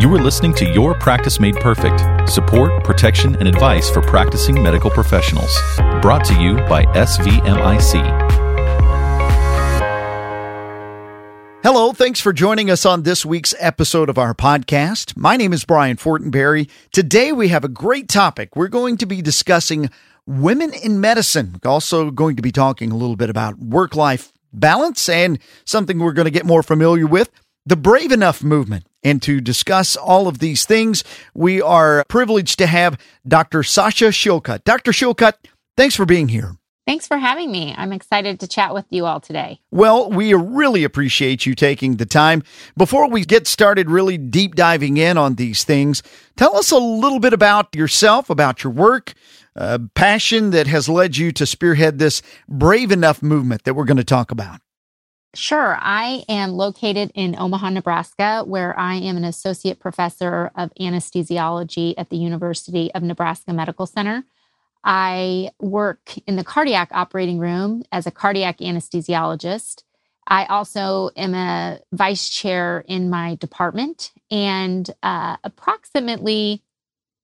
You 0.00 0.14
are 0.14 0.20
listening 0.20 0.52
to 0.54 0.64
Your 0.64 0.94
Practice 0.94 1.38
Made 1.38 1.54
Perfect 1.56 2.28
support, 2.28 2.82
protection, 2.82 3.36
and 3.36 3.46
advice 3.46 3.88
for 3.88 4.02
practicing 4.02 4.60
medical 4.60 4.90
professionals. 4.90 5.56
Brought 6.02 6.24
to 6.24 6.34
you 6.40 6.56
by 6.68 6.84
SVMIC. 6.86 7.94
Hello, 11.62 11.92
thanks 11.92 12.20
for 12.20 12.32
joining 12.32 12.68
us 12.68 12.84
on 12.84 13.04
this 13.04 13.24
week's 13.24 13.54
episode 13.60 14.08
of 14.08 14.18
our 14.18 14.34
podcast. 14.34 15.16
My 15.16 15.36
name 15.36 15.52
is 15.52 15.64
Brian 15.64 15.96
Fortenberry. 15.96 16.68
Today 16.90 17.30
we 17.30 17.48
have 17.48 17.62
a 17.62 17.68
great 17.68 18.08
topic. 18.08 18.56
We're 18.56 18.68
going 18.68 18.96
to 18.96 19.06
be 19.06 19.22
discussing 19.22 19.90
women 20.26 20.72
in 20.72 21.00
medicine. 21.00 21.60
Also, 21.64 22.10
going 22.10 22.34
to 22.34 22.42
be 22.42 22.50
talking 22.50 22.90
a 22.90 22.96
little 22.96 23.16
bit 23.16 23.30
about 23.30 23.58
work 23.58 23.94
life 23.94 24.32
balance 24.52 25.08
and 25.08 25.38
something 25.64 26.00
we're 26.00 26.12
going 26.12 26.24
to 26.24 26.30
get 26.32 26.44
more 26.44 26.62
familiar 26.62 27.06
with 27.06 27.30
the 27.68 27.76
Brave 27.76 28.12
Enough 28.12 28.42
movement. 28.42 28.86
And 29.04 29.22
to 29.22 29.40
discuss 29.40 29.94
all 29.94 30.26
of 30.26 30.38
these 30.38 30.64
things, 30.64 31.04
we 31.34 31.60
are 31.60 32.04
privileged 32.08 32.58
to 32.58 32.66
have 32.66 32.98
Dr. 33.26 33.62
Sasha 33.62 34.06
Shillcutt. 34.06 34.64
Dr. 34.64 34.90
Shillcutt, 34.90 35.34
thanks 35.76 35.94
for 35.94 36.06
being 36.06 36.28
here. 36.28 36.56
Thanks 36.86 37.06
for 37.06 37.18
having 37.18 37.52
me. 37.52 37.74
I'm 37.76 37.92
excited 37.92 38.40
to 38.40 38.48
chat 38.48 38.72
with 38.72 38.86
you 38.88 39.04
all 39.04 39.20
today. 39.20 39.60
Well, 39.70 40.10
we 40.10 40.32
really 40.32 40.82
appreciate 40.84 41.44
you 41.44 41.54
taking 41.54 41.96
the 41.96 42.06
time. 42.06 42.42
Before 42.78 43.08
we 43.10 43.26
get 43.26 43.46
started 43.46 43.90
really 43.90 44.16
deep 44.16 44.54
diving 44.54 44.96
in 44.96 45.18
on 45.18 45.34
these 45.34 45.64
things, 45.64 46.02
tell 46.36 46.56
us 46.56 46.70
a 46.70 46.78
little 46.78 47.20
bit 47.20 47.34
about 47.34 47.76
yourself, 47.76 48.30
about 48.30 48.64
your 48.64 48.72
work, 48.72 49.12
uh, 49.54 49.78
passion 49.94 50.50
that 50.50 50.66
has 50.66 50.88
led 50.88 51.18
you 51.18 51.30
to 51.32 51.44
spearhead 51.44 51.98
this 51.98 52.22
Brave 52.48 52.90
Enough 52.90 53.22
movement 53.22 53.64
that 53.64 53.74
we're 53.74 53.84
going 53.84 53.98
to 53.98 54.04
talk 54.04 54.30
about. 54.30 54.60
Sure. 55.34 55.76
I 55.78 56.24
am 56.28 56.52
located 56.52 57.12
in 57.14 57.36
Omaha, 57.38 57.70
Nebraska, 57.70 58.42
where 58.46 58.78
I 58.78 58.94
am 58.94 59.16
an 59.16 59.24
associate 59.24 59.78
professor 59.78 60.50
of 60.56 60.72
anesthesiology 60.80 61.94
at 61.98 62.08
the 62.08 62.16
University 62.16 62.92
of 62.94 63.02
Nebraska 63.02 63.52
Medical 63.52 63.86
Center. 63.86 64.24
I 64.82 65.50
work 65.60 66.16
in 66.26 66.36
the 66.36 66.44
cardiac 66.44 66.88
operating 66.92 67.38
room 67.38 67.82
as 67.92 68.06
a 68.06 68.10
cardiac 68.10 68.58
anesthesiologist. 68.58 69.82
I 70.26 70.46
also 70.46 71.10
am 71.14 71.34
a 71.34 71.80
vice 71.92 72.28
chair 72.30 72.84
in 72.86 73.10
my 73.10 73.34
department. 73.34 74.12
And 74.30 74.88
uh, 75.02 75.36
approximately 75.44 76.62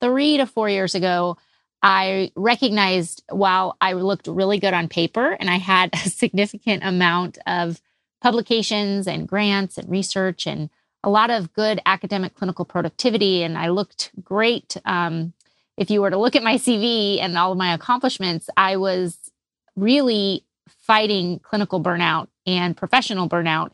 three 0.00 0.36
to 0.36 0.46
four 0.46 0.68
years 0.68 0.94
ago, 0.94 1.38
I 1.82 2.32
recognized 2.36 3.22
while 3.30 3.76
I 3.80 3.92
looked 3.94 4.26
really 4.26 4.58
good 4.58 4.74
on 4.74 4.88
paper 4.88 5.32
and 5.32 5.48
I 5.48 5.56
had 5.56 5.90
a 5.94 6.10
significant 6.10 6.84
amount 6.84 7.38
of 7.46 7.80
publications 8.24 9.06
and 9.06 9.28
grants 9.28 9.76
and 9.76 9.88
research 9.90 10.46
and 10.46 10.70
a 11.04 11.10
lot 11.10 11.28
of 11.28 11.52
good 11.52 11.78
academic 11.84 12.34
clinical 12.34 12.64
productivity, 12.64 13.42
and 13.42 13.58
I 13.58 13.68
looked 13.68 14.10
great 14.24 14.78
um, 14.86 15.34
if 15.76 15.90
you 15.90 16.00
were 16.00 16.08
to 16.08 16.16
look 16.16 16.34
at 16.34 16.42
my 16.42 16.54
CV 16.54 17.20
and 17.20 17.36
all 17.36 17.52
of 17.52 17.58
my 17.58 17.74
accomplishments, 17.74 18.48
I 18.56 18.78
was 18.78 19.18
really 19.76 20.46
fighting 20.78 21.38
clinical 21.40 21.82
burnout 21.82 22.28
and 22.46 22.74
professional 22.74 23.28
burnout 23.28 23.72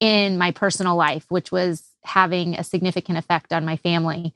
in 0.00 0.36
my 0.36 0.50
personal 0.50 0.96
life, 0.96 1.26
which 1.28 1.52
was 1.52 1.84
having 2.02 2.54
a 2.54 2.64
significant 2.64 3.18
effect 3.18 3.52
on 3.52 3.64
my 3.64 3.76
family. 3.76 4.34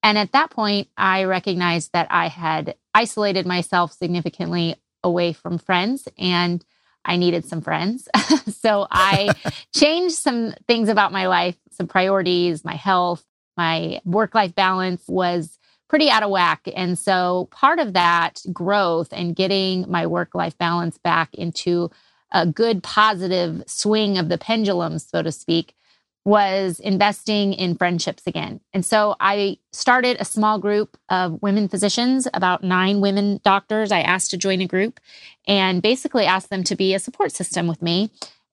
And 0.00 0.16
at 0.16 0.30
that 0.30 0.50
point, 0.50 0.88
I 0.96 1.24
recognized 1.24 1.92
that 1.92 2.06
I 2.08 2.28
had 2.28 2.76
isolated 2.94 3.46
myself 3.46 3.92
significantly 3.92 4.76
away 5.02 5.32
from 5.32 5.58
friends 5.58 6.06
and 6.16 6.64
I 7.04 7.16
needed 7.16 7.44
some 7.44 7.60
friends. 7.60 8.08
so 8.48 8.86
I 8.90 9.30
changed 9.74 10.16
some 10.16 10.54
things 10.66 10.88
about 10.88 11.12
my 11.12 11.26
life, 11.26 11.56
some 11.72 11.86
priorities, 11.86 12.64
my 12.64 12.74
health, 12.74 13.24
my 13.56 14.00
work 14.04 14.34
life 14.34 14.54
balance 14.54 15.02
was 15.08 15.58
pretty 15.88 16.10
out 16.10 16.22
of 16.22 16.30
whack. 16.30 16.68
And 16.76 16.98
so 16.98 17.48
part 17.50 17.78
of 17.78 17.94
that 17.94 18.40
growth 18.52 19.08
and 19.12 19.34
getting 19.34 19.90
my 19.90 20.06
work 20.06 20.34
life 20.34 20.56
balance 20.58 20.98
back 20.98 21.34
into 21.34 21.90
a 22.30 22.46
good 22.46 22.82
positive 22.82 23.62
swing 23.66 24.18
of 24.18 24.28
the 24.28 24.38
pendulum, 24.38 24.98
so 24.98 25.22
to 25.22 25.32
speak, 25.32 25.74
was 26.24 26.78
investing 26.80 27.54
in 27.54 27.74
friendships 27.74 28.24
again. 28.26 28.60
And 28.74 28.84
so 28.84 29.16
I 29.18 29.58
started 29.72 30.18
a 30.20 30.24
small 30.24 30.58
group 30.58 30.96
of 31.08 31.40
women 31.40 31.68
physicians, 31.68 32.28
about 32.34 32.62
nine 32.62 33.00
women 33.00 33.40
doctors. 33.44 33.92
I 33.92 34.00
asked 34.00 34.30
to 34.32 34.36
join 34.36 34.60
a 34.60 34.66
group 34.66 35.00
and 35.46 35.80
basically 35.80 36.26
asked 36.26 36.50
them 36.50 36.64
to 36.64 36.76
be 36.76 36.94
a 36.94 36.98
support 36.98 37.32
system 37.32 37.66
with 37.66 37.80
me. 37.80 38.10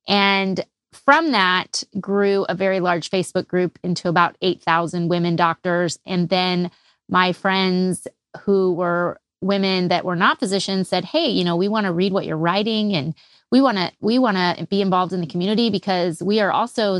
And 0.07 0.63
from 0.93 1.31
that 1.33 1.83
grew 1.99 2.45
a 2.47 2.55
very 2.55 2.79
large 2.79 3.09
Facebook 3.09 3.47
group 3.47 3.77
into 3.83 4.07
about 4.07 4.37
8,000 4.41 5.09
women 5.09 5.35
doctors. 5.35 5.99
And 6.05 6.29
then 6.29 6.71
my 7.09 7.33
friends 7.33 8.07
who 8.41 8.73
were 8.73 9.19
women 9.41 9.89
that 9.89 10.05
were 10.05 10.15
not 10.15 10.39
physicians 10.39 10.89
said, 10.89 11.05
"Hey, 11.05 11.27
you 11.27 11.43
know, 11.43 11.55
we 11.55 11.67
want 11.67 11.85
to 11.85 11.93
read 11.93 12.13
what 12.13 12.25
you're 12.25 12.37
writing 12.37 12.95
and 12.95 13.13
we 13.51 13.61
want 13.61 13.77
to 13.77 13.91
we 14.01 14.17
want 14.17 14.37
to 14.37 14.65
be 14.67 14.81
involved 14.81 15.13
in 15.13 15.21
the 15.21 15.27
community 15.27 15.69
because 15.69 16.21
we 16.21 16.39
are 16.39 16.51
also 16.51 16.99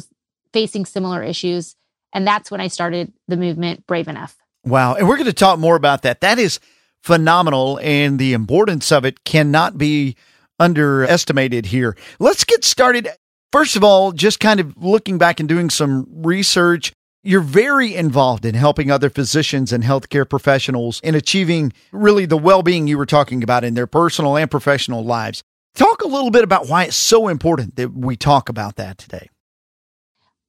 facing 0.56 0.86
similar 0.86 1.22
issues." 1.22 1.76
And 2.14 2.26
that's 2.26 2.50
when 2.50 2.62
I 2.62 2.70
started 2.70 3.12
the 3.28 3.36
movement 3.36 3.86
Brave 3.88 4.08
Enough. 4.08 4.38
Wow, 4.64 4.96
and 4.96 5.08
we're 5.08 5.18
going 5.18 5.26
to 5.26 5.34
talk 5.34 5.60
more 5.60 5.76
about 5.76 6.04
that. 6.04 6.22
That 6.22 6.40
is 6.40 6.60
phenomenal 7.04 7.78
and 7.84 8.18
the 8.18 8.34
importance 8.34 8.92
of 8.92 9.06
it 9.06 9.26
cannot 9.26 9.78
be 9.78 10.16
underestimated 10.60 11.68
here. 11.68 11.96
Let's 12.20 12.46
get 12.46 12.64
started. 12.64 13.10
First 13.52 13.76
of 13.76 13.84
all, 13.84 14.12
just 14.12 14.40
kind 14.40 14.60
of 14.60 14.76
looking 14.78 15.18
back 15.18 15.40
and 15.40 15.48
doing 15.48 15.70
some 15.70 16.08
research 16.10 16.94
you're 17.26 17.42
very 17.42 17.96
involved 17.96 18.46
in 18.46 18.54
helping 18.54 18.92
other 18.92 19.10
physicians 19.10 19.74
and 19.74 19.84
healthcare 19.84 20.30
professionals 20.30 21.02
in 21.04 21.16
achieving 21.16 21.74
really 21.92 22.28
the 22.28 22.38
well 22.38 22.62
being 22.62 22.86
you 22.86 23.00
were 23.00 23.06
talking 23.08 23.42
about 23.42 23.64
in 23.64 23.74
their 23.74 23.88
personal 23.88 24.38
and 24.38 24.50
professional 24.50 25.04
lives. 25.04 25.44
Talk 25.74 26.04
a 26.04 26.08
little 26.08 26.30
bit 26.30 26.44
about 26.44 26.70
why 26.70 26.84
it's 26.84 26.96
so 26.96 27.28
important 27.28 27.78
that 27.78 27.94
we 27.94 28.16
talk 28.16 28.48
about 28.48 28.76
that 28.76 29.00
today. 29.00 29.30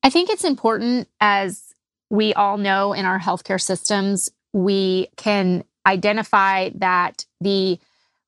I 0.06 0.08
think 0.08 0.30
it's 0.30 0.44
important, 0.44 1.08
as 1.20 1.74
we 2.10 2.32
all 2.32 2.58
know 2.58 2.92
in 2.92 3.04
our 3.04 3.18
healthcare 3.18 3.60
systems, 3.60 4.30
we 4.52 5.08
can 5.16 5.64
identify 5.84 6.70
that 6.76 7.24
the 7.40 7.80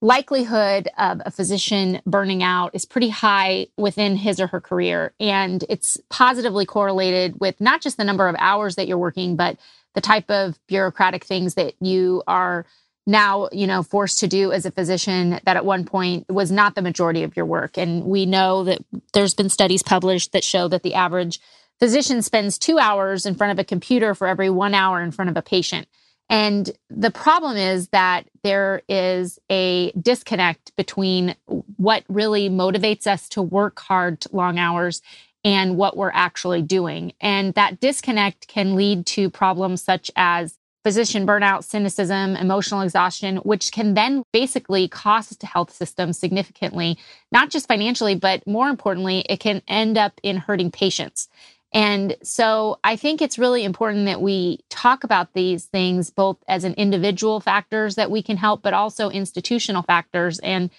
likelihood 0.02 0.88
of 0.98 1.22
a 1.24 1.30
physician 1.30 2.00
burning 2.04 2.42
out 2.42 2.72
is 2.74 2.84
pretty 2.84 3.10
high 3.10 3.68
within 3.76 4.16
his 4.16 4.40
or 4.40 4.48
her 4.48 4.60
career. 4.60 5.14
And 5.20 5.64
it's 5.68 5.96
positively 6.10 6.66
correlated 6.66 7.38
with 7.38 7.60
not 7.60 7.80
just 7.80 7.96
the 7.96 8.02
number 8.02 8.26
of 8.26 8.34
hours 8.40 8.74
that 8.74 8.88
you're 8.88 8.98
working, 8.98 9.36
but 9.36 9.56
the 9.94 10.00
type 10.00 10.32
of 10.32 10.58
bureaucratic 10.66 11.22
things 11.22 11.54
that 11.54 11.74
you 11.80 12.24
are 12.26 12.66
now 13.06 13.48
you 13.52 13.66
know 13.66 13.82
forced 13.82 14.18
to 14.18 14.28
do 14.28 14.52
as 14.52 14.66
a 14.66 14.70
physician 14.70 15.40
that 15.44 15.56
at 15.56 15.64
one 15.64 15.86
point 15.86 16.28
was 16.28 16.50
not 16.50 16.74
the 16.74 16.82
majority 16.82 17.22
of 17.22 17.34
your 17.34 17.46
work 17.46 17.78
and 17.78 18.04
we 18.04 18.26
know 18.26 18.64
that 18.64 18.84
there's 19.14 19.32
been 19.32 19.48
studies 19.48 19.82
published 19.82 20.32
that 20.32 20.44
show 20.44 20.68
that 20.68 20.82
the 20.82 20.92
average 20.92 21.40
physician 21.78 22.22
spends 22.22 22.58
2 22.58 22.78
hours 22.78 23.26
in 23.26 23.34
front 23.34 23.52
of 23.52 23.58
a 23.58 23.64
computer 23.64 24.14
for 24.14 24.26
every 24.26 24.50
1 24.50 24.74
hour 24.74 25.02
in 25.02 25.10
front 25.10 25.30
of 25.30 25.36
a 25.36 25.42
patient 25.42 25.86
and 26.28 26.70
the 26.90 27.10
problem 27.10 27.56
is 27.56 27.88
that 27.88 28.28
there 28.42 28.82
is 28.88 29.38
a 29.50 29.92
disconnect 29.92 30.76
between 30.76 31.34
what 31.76 32.04
really 32.08 32.50
motivates 32.50 33.06
us 33.06 33.28
to 33.30 33.42
work 33.42 33.78
hard 33.80 34.24
long 34.32 34.58
hours 34.58 35.00
and 35.42 35.76
what 35.76 35.96
we're 35.96 36.10
actually 36.12 36.62
doing. 36.62 37.12
And 37.20 37.54
that 37.54 37.80
disconnect 37.80 38.48
can 38.48 38.76
lead 38.76 39.06
to 39.06 39.30
problems 39.30 39.80
such 39.80 40.10
as 40.16 40.58
physician 40.84 41.26
burnout, 41.26 41.64
cynicism, 41.64 42.36
emotional 42.36 42.82
exhaustion, 42.82 43.36
which 43.38 43.72
can 43.72 43.94
then 43.94 44.22
basically 44.32 44.88
cost 44.88 45.40
the 45.40 45.46
health 45.46 45.72
systems 45.72 46.18
significantly, 46.18 46.98
not 47.32 47.50
just 47.50 47.68
financially, 47.68 48.14
but 48.14 48.46
more 48.46 48.68
importantly, 48.68 49.24
it 49.28 49.40
can 49.40 49.62
end 49.66 49.96
up 49.96 50.20
in 50.22 50.36
hurting 50.36 50.70
patients. 50.70 51.28
And 51.72 52.16
so 52.22 52.78
I 52.82 52.96
think 52.96 53.20
it's 53.20 53.38
really 53.38 53.64
important 53.64 54.06
that 54.06 54.22
we 54.22 54.60
talk 54.70 55.04
about 55.04 55.34
these 55.34 55.66
things 55.66 56.10
both 56.10 56.38
as 56.48 56.64
an 56.64 56.74
individual 56.74 57.40
factors 57.40 57.96
that 57.96 58.10
we 58.10 58.22
can 58.22 58.38
help, 58.38 58.62
but 58.62 58.72
also 58.72 59.10
institutional 59.10 59.82
factors. 59.82 60.38
And 60.38 60.70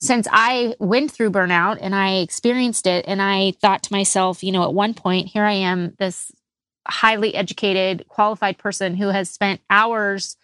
since 0.00 0.28
I 0.30 0.76
went 0.78 1.10
through 1.10 1.32
burnout 1.32 1.78
and 1.80 1.92
I 1.94 2.18
experienced 2.18 2.86
it, 2.86 3.04
and 3.08 3.20
I 3.20 3.52
thought 3.60 3.82
to 3.84 3.92
myself, 3.92 4.44
you 4.44 4.52
know, 4.52 4.62
at 4.62 4.72
one 4.72 4.94
point, 4.94 5.26
here 5.26 5.42
I 5.42 5.54
am, 5.54 5.94
this 5.98 6.30
highly 6.86 7.34
educated, 7.34 8.06
qualified 8.08 8.58
person 8.58 8.94
who 8.94 9.08
has 9.08 9.28
spent 9.28 9.60
hours 9.68 10.36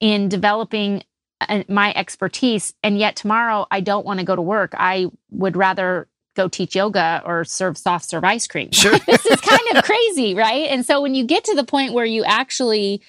in 0.00 0.28
developing 0.28 1.04
uh, 1.40 1.62
my 1.68 1.92
expertise. 1.94 2.74
And 2.82 2.98
yet 2.98 3.14
tomorrow 3.14 3.66
I 3.70 3.80
don't 3.80 4.04
want 4.04 4.18
to 4.18 4.26
go 4.26 4.34
to 4.34 4.42
work. 4.42 4.74
I 4.76 5.06
would 5.30 5.56
rather 5.56 6.08
go 6.36 6.48
teach 6.48 6.76
yoga 6.76 7.22
or 7.24 7.44
serve 7.44 7.76
soft 7.76 8.08
serve 8.08 8.24
ice 8.24 8.46
cream. 8.46 8.70
Sure. 8.70 8.98
this 9.06 9.26
is 9.26 9.40
kind 9.40 9.60
of 9.74 9.84
crazy, 9.84 10.34
right? 10.34 10.68
And 10.70 10.86
so 10.86 11.02
when 11.02 11.14
you 11.14 11.24
get 11.24 11.44
to 11.44 11.54
the 11.54 11.64
point 11.64 11.92
where 11.92 12.04
you 12.04 12.24
actually 12.24 13.02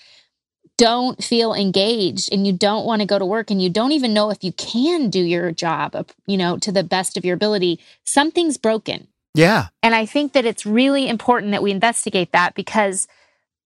don't 0.78 1.24
feel 1.24 1.54
engaged 1.54 2.30
and 2.32 2.46
you 2.46 2.54
don't 2.54 2.86
want 2.86 3.02
to 3.02 3.08
go 3.08 3.18
to 3.20 3.26
work 3.26 3.52
and 3.52 3.62
you 3.62 3.70
don't 3.70 3.92
even 3.92 4.14
know 4.14 4.30
if 4.30 4.44
you 4.44 4.52
can 4.54 5.10
do 5.10 5.20
your 5.20 5.52
job, 5.52 6.10
you 6.28 6.38
know, 6.38 6.58
to 6.58 6.72
the 6.72 6.84
best 6.84 7.18
of 7.18 7.26
your 7.26 7.36
ability, 7.36 7.80
something's 8.04 8.58
broken. 8.58 9.08
Yeah. 9.34 9.68
And 9.84 9.94
I 9.94 10.06
think 10.06 10.34
that 10.34 10.46
it's 10.46 10.66
really 10.66 11.08
important 11.08 11.52
that 11.52 11.64
we 11.64 11.72
investigate 11.72 12.32
that 12.32 12.56
because 12.56 13.08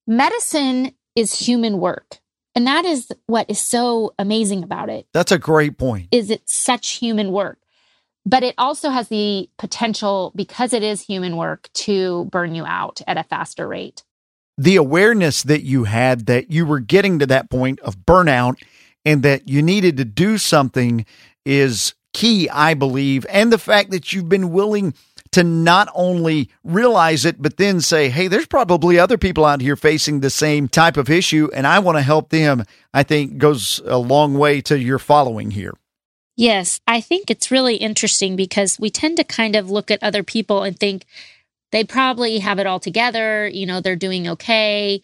medicine 0.08 0.94
is 1.16 1.34
human 1.38 1.80
work. 1.80 2.18
And 2.56 2.68
that 2.68 2.84
is 2.84 3.12
what 3.28 3.50
is 3.50 3.60
so 3.60 4.14
amazing 4.20 4.64
about 4.64 4.90
it. 4.90 5.08
That's 5.14 5.32
a 5.32 5.40
great 5.40 5.78
point. 5.78 6.10
Is 6.12 6.30
it 6.30 6.42
such 6.50 6.90
human 6.92 7.32
work? 7.32 7.58
But 8.26 8.44
it 8.44 8.56
also 8.58 8.90
has 8.90 9.08
the 9.08 9.50
potential 9.58 10.32
because 10.36 10.74
it 10.74 10.84
is 10.84 11.02
human 11.02 11.38
work 11.38 11.70
to 11.74 12.26
burn 12.26 12.54
you 12.54 12.66
out 12.66 13.02
at 13.08 13.18
a 13.18 13.24
faster 13.24 13.68
rate. 13.68 14.04
The 14.58 14.76
awareness 14.76 15.44
that 15.44 15.64
you 15.64 15.86
had 15.86 16.28
that 16.28 16.52
you 16.52 16.66
were 16.66 16.80
getting 16.80 17.20
to 17.20 17.26
that 17.28 17.50
point 17.50 17.80
of 17.80 17.98
burnout 17.98 18.62
and 19.06 19.24
that 19.24 19.50
you 19.50 19.64
needed 19.64 19.98
to 19.98 20.06
do 20.06 20.38
something 20.38 21.06
is 21.46 21.96
key, 22.14 22.48
I 22.50 22.76
believe. 22.76 23.26
And 23.30 23.52
the 23.52 23.58
fact 23.58 23.92
that 23.92 24.14
you've 24.14 24.30
been 24.30 24.52
willing 24.52 24.94
to 25.32 25.44
not 25.44 25.90
only 25.96 26.50
realize 26.64 27.26
it, 27.26 27.42
but 27.42 27.58
then 27.58 27.80
say, 27.82 28.10
hey, 28.10 28.28
there's 28.28 28.48
probably 28.48 29.00
other 29.00 29.18
people 29.18 29.46
out 29.46 29.62
here 29.62 29.76
facing 29.76 30.20
the 30.20 30.30
same 30.30 30.68
type 30.68 30.98
of 30.98 31.10
issue, 31.10 31.50
and 31.54 31.66
I 31.66 31.80
want 31.80 31.98
to 31.98 32.02
help 32.02 32.30
them, 32.30 32.66
I 32.94 33.04
think 33.04 33.38
goes 33.38 33.82
a 33.86 33.98
long 33.98 34.38
way 34.38 34.62
to 34.62 34.78
your 34.78 35.00
following 35.00 35.52
here. 35.52 35.74
Yes, 36.38 36.80
I 36.88 37.02
think 37.02 37.30
it's 37.30 37.52
really 37.52 37.76
interesting 37.76 38.36
because 38.36 38.80
we 38.80 38.90
tend 38.90 39.18
to 39.18 39.24
kind 39.24 39.56
of 39.56 39.70
look 39.70 39.92
at 39.92 40.02
other 40.02 40.24
people 40.24 40.64
and 40.64 40.78
think 40.78 41.06
they 41.72 41.84
probably 41.84 42.40
have 42.40 42.60
it 42.60 42.68
all 42.68 42.80
together. 42.80 43.48
You 43.48 43.66
know, 43.66 43.82
they're 43.82 43.96
doing 43.96 44.28
okay. 44.30 45.02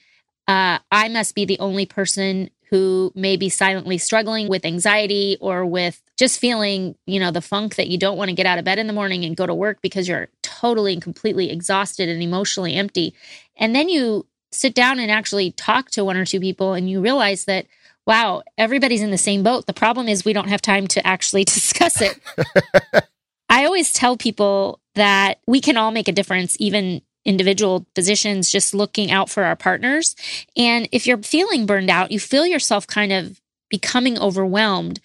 Uh, 0.48 0.80
I 0.92 1.10
must 1.10 1.36
be 1.36 1.46
the 1.46 1.60
only 1.60 1.86
person 1.86 2.50
who 2.70 3.12
may 3.16 3.38
be 3.38 3.50
silently 3.50 3.98
struggling 3.98 4.48
with 4.50 4.66
anxiety 4.66 5.38
or 5.40 5.66
with 5.66 6.02
just 6.18 6.40
feeling, 6.40 6.96
you 7.06 7.20
know, 7.20 7.32
the 7.32 7.42
funk 7.42 7.76
that 7.76 7.88
you 7.88 7.98
don't 7.98 8.18
want 8.18 8.30
to 8.30 8.36
get 8.36 8.46
out 8.46 8.60
of 8.60 8.66
bed 8.66 8.80
in 8.80 8.88
the 8.88 8.94
morning 8.94 9.24
and 9.24 9.38
go 9.38 9.46
to 9.46 9.54
work 9.54 9.82
because 9.82 10.08
you're 10.08 10.28
totally 10.44 10.94
and 10.94 11.02
completely 11.02 11.50
exhausted 11.52 12.10
and 12.10 12.22
emotionally 12.22 12.74
empty. 12.74 13.14
And 13.56 13.76
then 13.76 13.88
you 13.88 14.26
sit 14.52 14.74
down 14.74 15.00
and 15.00 15.12
actually 15.12 15.52
talk 15.52 15.92
to 15.92 16.04
one 16.04 16.18
or 16.18 16.26
two 16.26 16.40
people 16.40 16.74
and 16.74 16.90
you 16.90 17.00
realize 17.02 17.46
that 17.46 17.68
wow, 18.08 18.42
everybody's 18.58 19.02
in 19.02 19.12
the 19.12 19.18
same 19.18 19.44
boat. 19.44 19.68
The 19.68 19.74
problem 19.74 20.08
is 20.08 20.24
we 20.24 20.34
don't 20.34 20.48
have 20.48 20.62
time 20.62 20.88
to 20.88 21.06
actually 21.06 21.44
discuss 21.46 22.02
it. 22.02 22.20
I 23.50 23.66
always 23.66 23.94
tell 23.94 24.18
people 24.18 24.80
that 24.96 25.40
we 25.46 25.62
can 25.62 25.78
all 25.78 25.92
make 25.92 26.08
a 26.08 26.14
difference 26.14 26.58
even 26.60 27.02
individual 27.26 27.86
physicians 27.94 28.50
just 28.50 28.74
looking 28.74 29.12
out 29.12 29.30
for 29.30 29.44
our 29.44 29.56
partners. 29.56 30.16
And 30.56 30.88
if 30.92 31.06
you're 31.06 31.22
feeling 31.22 31.66
burned 31.66 31.90
out, 31.90 32.12
you 32.12 32.20
feel 32.20 32.48
yourself 32.48 32.88
kind 32.88 33.12
of 33.12 33.42
becoming 33.70 34.18
overwhelmed. 34.18 35.02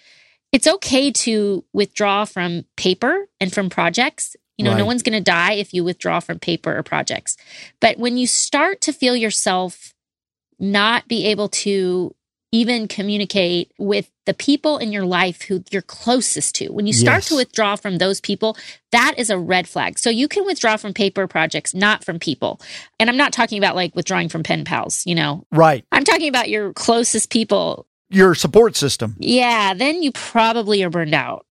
It's 0.52 0.68
okay 0.68 1.10
to 1.10 1.64
withdraw 1.72 2.24
from 2.24 2.64
paper 2.76 3.26
and 3.40 3.52
from 3.52 3.68
projects. 3.68 4.36
You 4.56 4.64
know, 4.64 4.72
right. 4.72 4.78
no 4.78 4.86
one's 4.86 5.02
going 5.02 5.18
to 5.18 5.20
die 5.20 5.54
if 5.54 5.74
you 5.74 5.82
withdraw 5.82 6.20
from 6.20 6.38
paper 6.38 6.76
or 6.76 6.82
projects. 6.84 7.36
But 7.80 7.98
when 7.98 8.16
you 8.16 8.28
start 8.28 8.80
to 8.82 8.92
feel 8.92 9.16
yourself 9.16 9.92
not 10.60 11.08
be 11.08 11.26
able 11.26 11.48
to 11.48 12.14
even 12.52 12.86
communicate 12.86 13.72
with 13.78 14.10
the 14.26 14.34
people 14.34 14.76
in 14.76 14.92
your 14.92 15.06
life 15.06 15.42
who 15.42 15.64
you're 15.70 15.82
closest 15.82 16.54
to. 16.56 16.68
When 16.68 16.86
you 16.86 16.92
start 16.92 17.16
yes. 17.16 17.28
to 17.28 17.36
withdraw 17.36 17.76
from 17.76 17.96
those 17.96 18.20
people, 18.20 18.56
that 18.92 19.14
is 19.16 19.30
a 19.30 19.38
red 19.38 19.66
flag. 19.66 19.98
So 19.98 20.10
you 20.10 20.28
can 20.28 20.44
withdraw 20.44 20.76
from 20.76 20.92
paper 20.92 21.26
projects, 21.26 21.74
not 21.74 22.04
from 22.04 22.18
people. 22.18 22.60
And 23.00 23.08
I'm 23.08 23.16
not 23.16 23.32
talking 23.32 23.58
about 23.58 23.74
like 23.74 23.96
withdrawing 23.96 24.28
from 24.28 24.42
pen 24.42 24.64
pals, 24.64 25.04
you 25.06 25.14
know. 25.14 25.46
Right. 25.50 25.84
I'm 25.90 26.04
talking 26.04 26.28
about 26.28 26.50
your 26.50 26.74
closest 26.74 27.30
people. 27.30 27.86
Your 28.10 28.34
support 28.34 28.76
system. 28.76 29.16
Yeah, 29.18 29.72
then 29.72 30.02
you 30.02 30.12
probably 30.12 30.82
are 30.82 30.90
burned 30.90 31.14
out. 31.14 31.46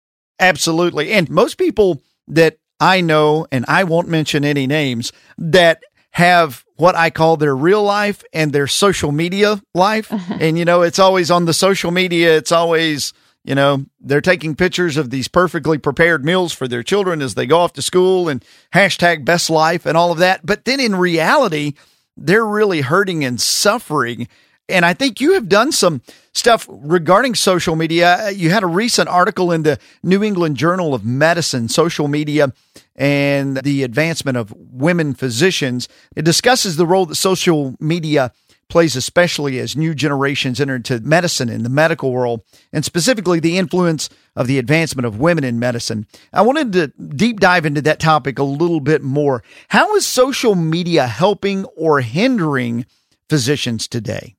Absolutely. 0.41 1.13
And 1.13 1.29
most 1.31 1.59
people 1.59 2.03
that 2.29 2.59
I 2.81 3.03
know, 3.03 3.47
and 3.53 3.65
I 3.69 3.85
won't 3.85 4.09
mention 4.09 4.45
any 4.45 4.67
names, 4.67 5.13
that 5.39 5.83
have 6.17 6.65
what 6.77 6.97
I 6.97 7.11
call 7.11 7.37
their 7.37 7.55
real 7.55 7.83
life 7.83 8.25
and 8.33 8.51
their 8.51 8.67
social 8.67 9.13
media 9.13 9.61
life. 9.75 10.11
And, 10.41 10.57
you 10.57 10.65
know, 10.65 10.81
it's 10.81 10.99
always 10.99 11.31
on 11.31 11.45
the 11.45 11.53
social 11.53 11.91
media. 11.91 12.39
It's 12.39 12.53
always, 12.53 13.13
you 13.45 13.55
know, 13.55 13.85
they're 14.01 14.23
taking 14.23 14.55
pictures 14.55 14.97
of 14.97 15.11
these 15.11 15.29
perfectly 15.29 15.77
prepared 15.77 16.25
meals 16.25 16.55
for 16.55 16.67
their 16.67 16.83
children 16.83 17.21
as 17.21 17.35
they 17.35 17.47
go 17.47 17.59
off 17.59 17.75
to 17.75 17.83
school 17.83 18.31
and 18.31 18.43
hashtag 18.73 19.27
best 19.27 19.51
life 19.51 19.85
and 19.85 19.95
all 19.95 20.11
of 20.11 20.17
that. 20.19 20.41
But 20.43 20.65
then 20.65 20.81
in 20.81 20.97
reality, 20.97 21.75
they're 22.17 22.47
really 22.47 22.81
hurting 22.81 23.23
and 23.23 23.39
suffering. 23.39 24.27
And 24.69 24.85
I 24.85 24.95
think 24.95 25.21
you 25.21 25.35
have 25.35 25.49
done 25.49 25.71
some 25.71 26.03
stuff 26.33 26.67
regarding 26.69 27.35
social 27.35 27.77
media. 27.77 28.31
You 28.31 28.51
had 28.51 28.63
a 28.63 28.67
recent 28.69 29.09
article 29.09 29.53
in 29.53 29.63
the 29.63 29.79
New 30.03 30.23
England 30.23 30.57
Journal 30.57 30.93
of 30.93 31.05
Medicine, 31.05 31.69
social 31.69 32.09
media 32.09 32.53
and 32.97 33.59
the 33.59 33.83
advancement 33.83 34.37
of 34.37 34.53
women 34.57 35.15
physicians. 35.15 35.89
It 36.17 36.25
discusses 36.25 36.77
the 36.77 36.87
role 36.87 37.07
that 37.07 37.15
social 37.15 37.77
media 37.79 38.33
plays, 38.69 38.97
especially 38.97 39.59
as 39.61 39.77
new 39.77 39.95
generations 39.95 40.61
enter 40.61 40.77
into 40.77 41.01
medicine 41.01 41.49
in 41.49 41.63
the 41.63 41.69
medical 41.69 42.11
world, 42.11 42.43
and 42.73 42.85
specifically 42.85 43.39
the 43.39 43.59
influence 43.59 44.09
of 44.35 44.49
the 44.49 44.59
advancement 44.59 45.07
of 45.07 45.21
women 45.21 45.45
in 45.45 45.59
medicine. 45.59 46.07
I 46.33 46.43
wanted 46.43 46.73
to 46.73 46.89
deep 46.89 47.39
dive 47.39 47.65
into 47.65 47.83
that 47.83 48.01
topic 48.01 48.39
a 48.39 48.45
little 48.45 48.81
bit 48.81 49.03
more. 49.03 49.45
How 49.69 49.95
is 49.95 50.07
social 50.07 50.55
media 50.55 51.07
helping 51.07 51.65
or 51.77 52.01
hindering 52.01 52.87
physicians 53.29 53.87
today? 53.87 54.36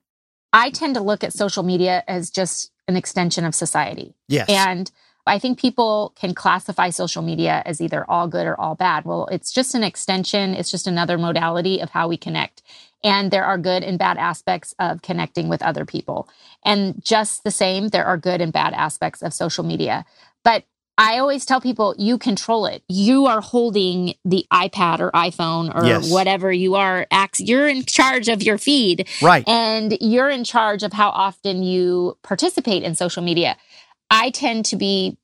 I 0.58 0.70
tend 0.70 0.96
to 0.96 1.00
look 1.00 1.22
at 1.22 1.32
social 1.32 1.62
media 1.62 2.02
as 2.08 2.30
just 2.30 2.72
an 2.88 2.96
extension 2.96 3.44
of 3.44 3.54
society. 3.54 4.16
Yes. 4.26 4.48
And 4.48 4.90
I 5.24 5.38
think 5.38 5.60
people 5.60 6.12
can 6.16 6.34
classify 6.34 6.90
social 6.90 7.22
media 7.22 7.62
as 7.64 7.80
either 7.80 8.04
all 8.10 8.26
good 8.26 8.44
or 8.44 8.60
all 8.60 8.74
bad. 8.74 9.04
Well, 9.04 9.28
it's 9.30 9.52
just 9.52 9.76
an 9.76 9.84
extension, 9.84 10.54
it's 10.54 10.70
just 10.70 10.88
another 10.88 11.16
modality 11.16 11.80
of 11.80 11.90
how 11.90 12.08
we 12.08 12.16
connect. 12.16 12.62
And 13.04 13.30
there 13.30 13.44
are 13.44 13.56
good 13.56 13.84
and 13.84 14.00
bad 14.00 14.16
aspects 14.16 14.74
of 14.80 15.00
connecting 15.00 15.48
with 15.48 15.62
other 15.62 15.84
people. 15.84 16.28
And 16.64 17.00
just 17.04 17.44
the 17.44 17.52
same, 17.52 17.88
there 17.88 18.06
are 18.06 18.16
good 18.16 18.40
and 18.40 18.52
bad 18.52 18.72
aspects 18.72 19.22
of 19.22 19.32
social 19.32 19.62
media. 19.62 20.04
But 20.42 20.64
I 20.98 21.18
always 21.20 21.46
tell 21.46 21.60
people 21.60 21.94
you 21.96 22.18
control 22.18 22.66
it. 22.66 22.82
You 22.88 23.26
are 23.26 23.40
holding 23.40 24.14
the 24.24 24.44
iPad 24.52 24.98
or 24.98 25.12
iPhone 25.12 25.72
or 25.72 25.86
yes. 25.86 26.10
whatever 26.10 26.52
you 26.52 26.74
are. 26.74 27.06
You're 27.38 27.68
in 27.68 27.84
charge 27.84 28.28
of 28.28 28.42
your 28.42 28.58
feed. 28.58 29.08
Right. 29.22 29.48
And 29.48 29.96
you're 30.00 30.28
in 30.28 30.42
charge 30.42 30.82
of 30.82 30.92
how 30.92 31.10
often 31.10 31.62
you 31.62 32.18
participate 32.24 32.82
in 32.82 32.96
social 32.96 33.22
media. 33.22 33.56
I 34.10 34.30
tend 34.30 34.64
to 34.66 34.76
be 34.76 35.16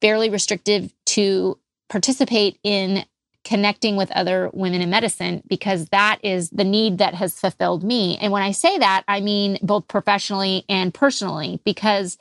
fairly 0.00 0.30
restrictive 0.30 0.92
to 1.06 1.58
participate 1.88 2.58
in 2.62 3.04
connecting 3.44 3.96
with 3.96 4.10
other 4.12 4.50
women 4.52 4.80
in 4.80 4.90
medicine 4.90 5.42
because 5.48 5.88
that 5.88 6.18
is 6.22 6.50
the 6.50 6.64
need 6.64 6.98
that 6.98 7.14
has 7.14 7.38
fulfilled 7.38 7.82
me. 7.82 8.16
And 8.20 8.32
when 8.32 8.42
I 8.42 8.52
say 8.52 8.78
that, 8.78 9.02
I 9.08 9.20
mean 9.20 9.58
both 9.62 9.88
professionally 9.88 10.64
and 10.68 10.94
personally 10.94 11.60
because 11.64 12.16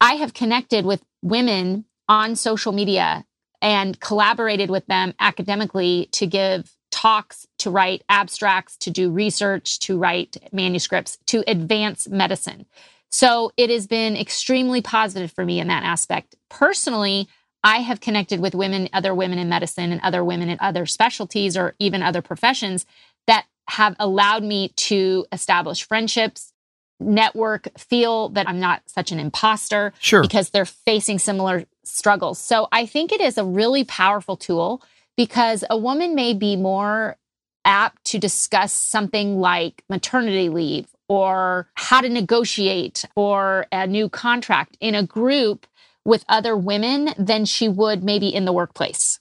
I 0.00 0.14
have 0.14 0.34
connected 0.34 0.84
with 0.84 1.02
women 1.22 1.84
on 2.08 2.36
social 2.36 2.72
media 2.72 3.24
and 3.60 3.98
collaborated 4.00 4.70
with 4.70 4.86
them 4.86 5.14
academically 5.18 6.08
to 6.12 6.26
give 6.26 6.70
talks, 6.90 7.46
to 7.58 7.70
write 7.70 8.02
abstracts, 8.08 8.76
to 8.78 8.90
do 8.90 9.10
research, 9.10 9.78
to 9.80 9.98
write 9.98 10.36
manuscripts, 10.52 11.18
to 11.26 11.42
advance 11.46 12.08
medicine. 12.08 12.66
So 13.10 13.52
it 13.56 13.70
has 13.70 13.86
been 13.86 14.16
extremely 14.16 14.80
positive 14.80 15.30
for 15.30 15.44
me 15.44 15.60
in 15.60 15.68
that 15.68 15.84
aspect. 15.84 16.34
Personally, 16.50 17.28
I 17.62 17.78
have 17.78 18.00
connected 18.00 18.40
with 18.40 18.54
women, 18.54 18.88
other 18.92 19.14
women 19.14 19.38
in 19.38 19.48
medicine, 19.48 19.92
and 19.92 20.00
other 20.02 20.24
women 20.24 20.48
in 20.48 20.58
other 20.60 20.86
specialties 20.86 21.56
or 21.56 21.74
even 21.78 22.02
other 22.02 22.22
professions 22.22 22.86
that 23.26 23.46
have 23.68 23.96
allowed 23.98 24.42
me 24.42 24.68
to 24.76 25.26
establish 25.30 25.86
friendships, 25.86 26.53
network, 27.00 27.68
feel 27.78 28.30
that 28.30 28.48
I'm 28.48 28.60
not 28.60 28.82
such 28.86 29.12
an 29.12 29.20
imposter 29.20 29.92
sure. 30.00 30.22
because 30.22 30.50
they're 30.50 30.64
facing 30.64 31.18
similar 31.18 31.64
struggles. 31.84 32.38
So 32.38 32.68
I 32.72 32.86
think 32.86 33.12
it 33.12 33.20
is 33.20 33.38
a 33.38 33.44
really 33.44 33.84
powerful 33.84 34.36
tool 34.36 34.82
because 35.16 35.64
a 35.68 35.76
woman 35.76 36.14
may 36.14 36.34
be 36.34 36.56
more 36.56 37.16
apt 37.64 38.04
to 38.04 38.18
discuss 38.18 38.72
something 38.72 39.38
like 39.38 39.82
maternity 39.88 40.48
leave 40.48 40.86
or 41.08 41.68
how 41.74 42.00
to 42.00 42.08
negotiate 42.08 43.04
or 43.16 43.66
a 43.72 43.86
new 43.86 44.08
contract 44.08 44.76
in 44.80 44.94
a 44.94 45.02
group 45.02 45.66
with 46.04 46.24
other 46.28 46.56
women 46.56 47.14
than 47.18 47.44
she 47.44 47.68
would 47.68 48.04
maybe 48.04 48.28
in 48.28 48.44
the 48.44 48.52
workplace. 48.52 49.20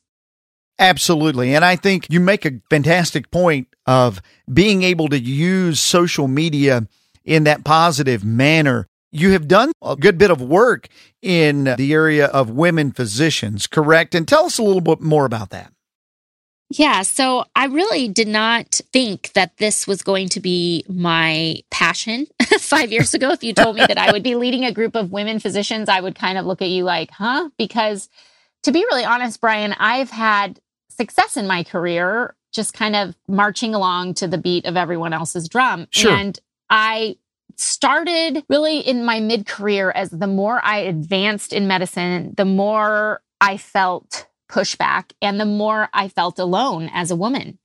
Absolutely. 0.79 1.55
And 1.55 1.63
I 1.63 1.75
think 1.75 2.07
you 2.09 2.19
make 2.19 2.45
a 2.45 2.59
fantastic 2.69 3.31
point 3.31 3.67
of 3.85 4.21
being 4.51 4.83
able 4.83 5.07
to 5.09 5.19
use 5.19 5.79
social 5.79 6.27
media 6.27 6.87
in 7.23 7.43
that 7.45 7.63
positive 7.63 8.23
manner. 8.23 8.87
You 9.11 9.31
have 9.31 9.47
done 9.47 9.71
a 9.81 9.95
good 9.95 10.17
bit 10.17 10.31
of 10.31 10.41
work 10.41 10.87
in 11.21 11.65
the 11.77 11.93
area 11.93 12.25
of 12.25 12.49
women 12.49 12.91
physicians, 12.91 13.67
correct? 13.67 14.15
And 14.15 14.27
tell 14.27 14.45
us 14.45 14.57
a 14.57 14.63
little 14.63 14.81
bit 14.81 15.01
more 15.01 15.25
about 15.25 15.51
that. 15.51 15.71
Yeah, 16.69 17.03
so 17.03 17.45
I 17.55 17.65
really 17.65 18.07
did 18.07 18.27
not 18.27 18.81
think 18.91 19.31
that 19.33 19.57
this 19.57 19.85
was 19.85 20.01
going 20.01 20.29
to 20.29 20.39
be 20.39 20.83
my 20.89 21.61
passion 21.69 22.25
five 22.59 22.91
years 22.91 23.13
ago. 23.13 23.31
If 23.31 23.43
you 23.43 23.53
told 23.53 23.75
me 23.75 23.85
that 23.85 23.99
I 23.99 24.11
would 24.11 24.23
be 24.23 24.33
leading 24.35 24.65
a 24.65 24.71
group 24.71 24.95
of 24.95 25.11
women 25.11 25.39
physicians, 25.39 25.87
I 25.87 26.01
would 26.01 26.15
kind 26.15 26.37
of 26.37 26.47
look 26.47 26.63
at 26.63 26.69
you 26.69 26.83
like, 26.83 27.11
huh? 27.11 27.49
Because 27.57 28.09
to 28.63 28.71
be 28.71 28.79
really 28.85 29.05
honest, 29.05 29.39
Brian, 29.39 29.73
I've 29.73 30.09
had 30.09 30.59
success 30.89 31.37
in 31.37 31.45
my 31.45 31.63
career, 31.63 32.35
just 32.51 32.73
kind 32.73 32.95
of 32.95 33.15
marching 33.27 33.75
along 33.75 34.15
to 34.15 34.27
the 34.27 34.37
beat 34.37 34.65
of 34.65 34.75
everyone 34.75 35.13
else's 35.13 35.47
drum. 35.47 35.87
Sure. 35.91 36.11
And 36.11 36.39
I 36.69 37.17
started 37.55 38.43
really 38.49 38.79
in 38.79 39.05
my 39.05 39.19
mid 39.19 39.45
career 39.45 39.91
as 39.91 40.09
the 40.09 40.27
more 40.27 40.59
I 40.63 40.79
advanced 40.79 41.53
in 41.53 41.67
medicine, 41.67 42.33
the 42.35 42.45
more 42.45 43.21
I 43.39 43.57
felt 43.57 44.27
pushback 44.49 45.11
and 45.21 45.39
the 45.39 45.45
more 45.45 45.89
I 45.93 46.07
felt 46.07 46.39
alone 46.39 46.89
as 46.93 47.11
a 47.11 47.15
woman. 47.15 47.59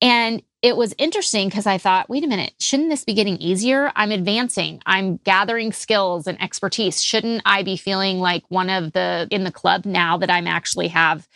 And 0.00 0.42
it 0.60 0.76
was 0.76 0.94
interesting 0.98 1.48
because 1.48 1.66
I 1.66 1.78
thought, 1.78 2.08
wait 2.08 2.24
a 2.24 2.28
minute, 2.28 2.54
shouldn't 2.58 2.90
this 2.90 3.04
be 3.04 3.14
getting 3.14 3.36
easier? 3.38 3.92
I'm 3.94 4.10
advancing. 4.10 4.80
I'm 4.86 5.18
gathering 5.18 5.72
skills 5.72 6.26
and 6.26 6.40
expertise. 6.42 7.02
Shouldn't 7.02 7.42
I 7.44 7.62
be 7.62 7.76
feeling 7.76 8.18
like 8.18 8.44
one 8.48 8.70
of 8.70 8.92
the 8.92 9.28
in 9.30 9.44
the 9.44 9.52
club 9.52 9.84
now 9.84 10.16
that 10.18 10.30
I'm 10.30 10.48
actually 10.48 10.88
have 10.88 11.28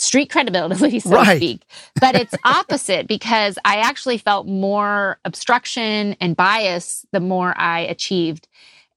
street 0.00 0.30
credibility, 0.30 1.00
so 1.00 1.10
Right. 1.10 1.26
to 1.26 1.36
speak? 1.36 1.62
But 2.00 2.14
it's 2.14 2.34
opposite 2.44 3.06
because 3.06 3.58
I 3.64 3.76
actually 3.76 4.18
felt 4.18 4.46
more 4.46 5.18
obstruction 5.24 6.16
and 6.20 6.36
bias 6.36 7.04
the 7.12 7.20
more 7.20 7.56
I 7.58 7.80
achieved. 7.80 8.48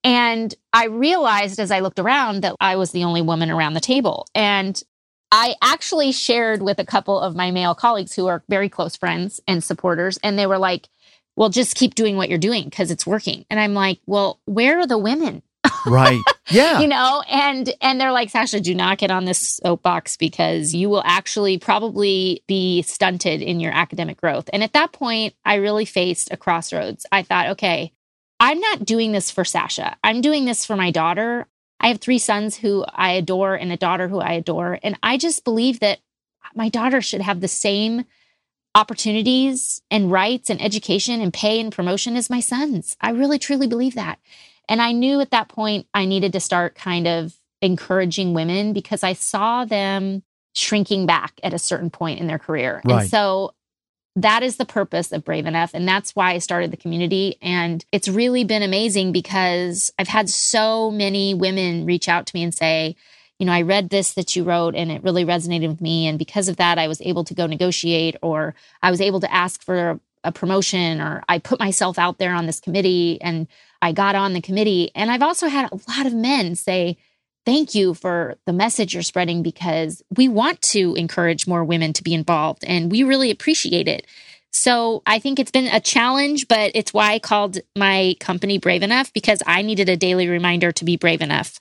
And 0.04 0.54
I 0.74 0.86
realized 0.86 1.60
as 1.60 1.72
I 1.72 1.80
looked 1.80 2.00
around 2.00 2.42
that 2.42 2.56
I 2.60 2.76
was 2.76 2.92
the 2.92 3.04
only 3.04 3.22
woman 3.22 3.50
around 3.50 3.74
the 3.74 3.80
table. 3.80 4.28
And 4.36 4.82
I 5.32 5.56
actually 5.62 6.12
shared 6.12 6.62
with 6.62 6.80
a 6.80 6.86
couple 6.86 7.20
of 7.20 7.36
my 7.36 7.52
male 7.52 7.74
colleagues 7.74 8.14
who 8.14 8.28
are 8.28 8.44
very 8.50 8.70
close 8.70 8.96
friends 8.96 9.42
and 9.48 9.64
supporters, 9.64 10.20
and 10.22 10.38
they 10.38 10.46
were 10.46 10.60
like, 10.60 10.90
well, 11.36 11.50
just 11.50 11.76
keep 11.76 11.96
doing 11.96 12.16
what 12.16 12.30
you're 12.30 12.38
doing 12.38 12.66
because 12.66 12.92
it's 12.92 13.08
working. 13.08 13.46
And 13.50 13.60
I'm 13.60 13.74
like, 13.74 14.00
well, 14.06 14.40
where 14.46 14.80
are 14.80 14.86
the 14.86 14.98
women? 14.98 15.42
Right. 15.86 16.22
Yeah. 16.50 16.82
you 16.82 16.88
know 16.88 17.24
and 17.30 17.74
and 17.80 18.02
they're 18.02 18.12
like 18.12 18.30
sasha 18.30 18.60
do 18.60 18.76
not 18.76 18.98
get 18.98 19.12
on 19.12 19.24
this 19.24 19.60
soapbox 19.64 20.18
because 20.18 20.74
you 20.74 20.90
will 20.90 21.02
actually 21.06 21.58
probably 21.58 22.44
be 22.48 22.82
stunted 22.82 23.42
in 23.42 23.62
your 23.62 23.72
academic 23.72 24.20
growth. 24.20 24.50
And 24.52 24.62
at 24.64 24.74
that 24.74 24.92
point 24.92 25.34
i 25.46 25.56
really 25.56 25.86
faced 25.86 26.32
a 26.32 26.38
crossroads. 26.38 27.06
I 27.12 27.24
thought 27.24 27.48
okay 27.52 27.94
i'm 28.40 28.60
not 28.60 28.86
doing 28.86 29.14
this 29.14 29.32
for 29.32 29.46
sasha. 29.46 29.96
I'm 30.04 30.22
doing 30.22 30.46
this 30.46 30.66
for 30.66 30.76
my 30.76 30.92
daughter. 30.92 31.48
I 31.80 31.88
have 31.88 32.00
three 32.00 32.20
sons 32.20 32.58
who 32.58 32.84
i 32.90 33.12
adore 33.12 33.56
and 33.56 33.72
a 33.72 33.78
daughter 33.78 34.08
who 34.08 34.20
i 34.20 34.34
adore. 34.34 34.80
And 34.84 35.00
i 35.02 35.18
just 35.18 35.44
believe 35.46 35.80
that 35.80 36.00
my 36.56 36.70
daughter 36.70 37.02
should 37.02 37.22
have 37.22 37.40
the 37.40 37.48
same 37.48 38.06
opportunities 38.76 39.82
and 39.92 40.12
rights 40.12 40.50
and 40.50 40.62
education 40.62 41.22
and 41.22 41.34
pay 41.34 41.60
and 41.60 41.72
promotion 41.72 42.16
as 42.16 42.30
my 42.30 42.40
sons. 42.40 42.98
I 43.00 43.12
really 43.12 43.40
truly 43.40 43.68
believe 43.68 43.96
that 43.96 44.20
and 44.68 44.82
I 44.82 44.92
knew 44.92 45.20
at 45.20 45.32
that 45.32 45.50
point 45.50 45.88
I 45.94 46.06
needed 46.06 46.34
to 46.34 46.40
start 46.40 46.76
kind 46.76 47.08
of 47.08 47.36
encouraging 47.62 48.34
women 48.34 48.74
because 48.74 49.04
I 49.04 49.14
saw 49.14 49.66
them 49.66 50.24
shrinking 50.54 51.06
back 51.06 51.34
at 51.44 51.54
a 51.54 51.60
certain 51.60 51.90
point 51.90 52.20
in 52.20 52.28
their 52.28 52.40
career. 52.40 52.82
Right. 52.86 53.02
And 53.02 53.10
so 53.10 53.54
that 54.16 54.44
is 54.44 54.58
the 54.58 54.66
purpose 54.66 55.12
of 55.12 55.24
Brave 55.24 55.46
Enough. 55.46 55.72
And 55.74 55.88
that's 55.88 56.16
why 56.16 56.34
I 56.34 56.38
started 56.38 56.72
the 56.72 56.78
community. 56.78 57.38
And 57.42 57.84
it's 57.92 58.08
really 58.08 58.44
been 58.44 58.62
amazing 58.62 59.12
because 59.12 59.92
I've 59.98 60.08
had 60.08 60.30
so 60.30 60.92
many 60.92 61.34
women 61.34 61.86
reach 61.86 62.08
out 62.08 62.28
to 62.28 62.36
me 62.36 62.44
and 62.44 62.54
say, 62.54 62.96
you 63.40 63.48
know, 63.48 63.52
I 63.52 63.64
read 63.64 63.90
this 63.90 64.14
that 64.14 64.36
you 64.36 64.44
wrote 64.44 64.76
and 64.76 64.92
it 64.92 65.04
really 65.04 65.26
resonated 65.26 65.68
with 65.68 65.82
me. 65.82 66.08
And 66.08 66.20
because 66.20 66.48
of 66.48 66.58
that, 66.58 66.78
I 66.78 66.88
was 66.88 67.02
able 67.02 67.24
to 67.24 67.34
go 67.34 67.48
negotiate 67.48 68.16
or 68.22 68.54
I 68.84 68.92
was 68.92 69.02
able 69.02 69.20
to 69.22 69.34
ask 69.34 69.64
for 69.64 70.00
a 70.24 70.32
promotion 70.32 71.02
or 71.02 71.24
I 71.28 71.40
put 71.40 71.60
myself 71.60 72.00
out 72.00 72.18
there 72.18 72.34
on 72.34 72.46
this 72.46 72.60
committee 72.60 73.22
and 73.22 73.48
I 73.82 73.92
got 73.92 74.16
on 74.16 74.34
the 74.34 74.42
committee. 74.42 74.92
And 74.96 75.12
I've 75.12 75.22
also 75.22 75.48
had 75.48 75.72
a 75.72 75.80
lot 75.90 76.06
of 76.06 76.14
men 76.14 76.56
say, 76.56 76.98
Thank 77.46 77.76
you 77.76 77.94
for 77.94 78.36
the 78.46 78.54
message 78.54 78.94
you're 78.94 79.04
spreading 79.04 79.44
because 79.44 80.02
we 80.16 80.30
want 80.30 80.62
to 80.62 80.96
encourage 80.96 81.46
more 81.46 81.66
women 81.66 81.92
to 81.92 82.04
be 82.04 82.14
involved 82.14 82.64
and 82.64 82.90
we 82.90 83.04
really 83.04 83.32
appreciate 83.32 83.90
it. 83.90 84.08
So 84.52 85.02
I 85.06 85.20
think 85.20 85.40
it's 85.40 85.52
been 85.52 85.68
a 85.68 85.82
challenge, 85.82 86.48
but 86.48 86.72
it's 86.74 86.94
why 86.94 87.12
I 87.12 87.20
called 87.20 87.58
my 87.76 88.16
company 88.22 88.60
Brave 88.60 88.82
Enough 88.82 89.12
because 89.12 89.44
I 89.46 89.62
needed 89.62 89.90
a 89.90 89.98
daily 89.98 90.30
reminder 90.30 90.72
to 90.72 90.86
be 90.86 90.96
brave 90.96 91.22
enough. 91.22 91.60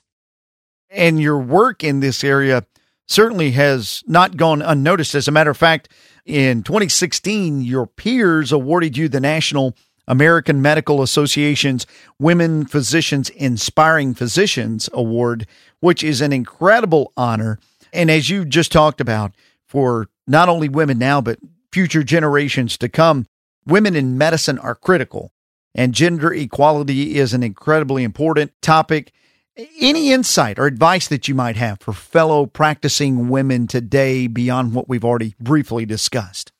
and 0.89 1.19
your 1.19 1.39
work 1.39 1.83
in 1.83 1.99
this 1.99 2.23
area 2.23 2.63
certainly 3.07 3.51
has 3.51 4.03
not 4.07 4.37
gone 4.37 4.61
unnoticed. 4.61 5.15
As 5.15 5.27
a 5.27 5.31
matter 5.31 5.49
of 5.49 5.57
fact, 5.57 5.89
in 6.25 6.63
2016, 6.63 7.61
your 7.61 7.85
peers 7.85 8.51
awarded 8.51 8.97
you 8.97 9.09
the 9.09 9.19
National 9.19 9.75
American 10.07 10.61
Medical 10.61 11.01
Association's 11.01 11.85
Women 12.19 12.65
Physicians 12.65 13.29
Inspiring 13.29 14.13
Physicians 14.13 14.89
Award, 14.93 15.47
which 15.79 16.03
is 16.03 16.21
an 16.21 16.33
incredible 16.33 17.13
honor. 17.15 17.59
And 17.91 18.09
as 18.09 18.29
you 18.29 18.45
just 18.45 18.71
talked 18.71 18.99
about, 18.99 19.33
for 19.65 20.07
not 20.27 20.49
only 20.49 20.69
women 20.69 20.97
now, 20.97 21.21
but 21.21 21.39
future 21.71 22.03
generations 22.03 22.77
to 22.77 22.89
come, 22.89 23.25
women 23.65 23.95
in 23.95 24.17
medicine 24.17 24.59
are 24.59 24.75
critical. 24.75 25.31
And 25.75 25.93
gender 25.93 26.33
equality 26.33 27.17
is 27.17 27.33
an 27.33 27.43
incredibly 27.43 28.03
important 28.03 28.51
topic. 28.61 29.11
Any 29.55 30.11
insight 30.11 30.57
or 30.57 30.65
advice 30.65 31.07
that 31.09 31.27
you 31.27 31.35
might 31.35 31.57
have 31.57 31.79
for 31.79 31.93
fellow 31.93 32.47
practicing 32.47 33.29
women 33.29 33.67
today 33.67 34.25
beyond 34.25 34.73
what 34.73 34.89
we've 34.89 35.05
already 35.05 35.35
briefly 35.39 35.85
discussed? 35.85 36.51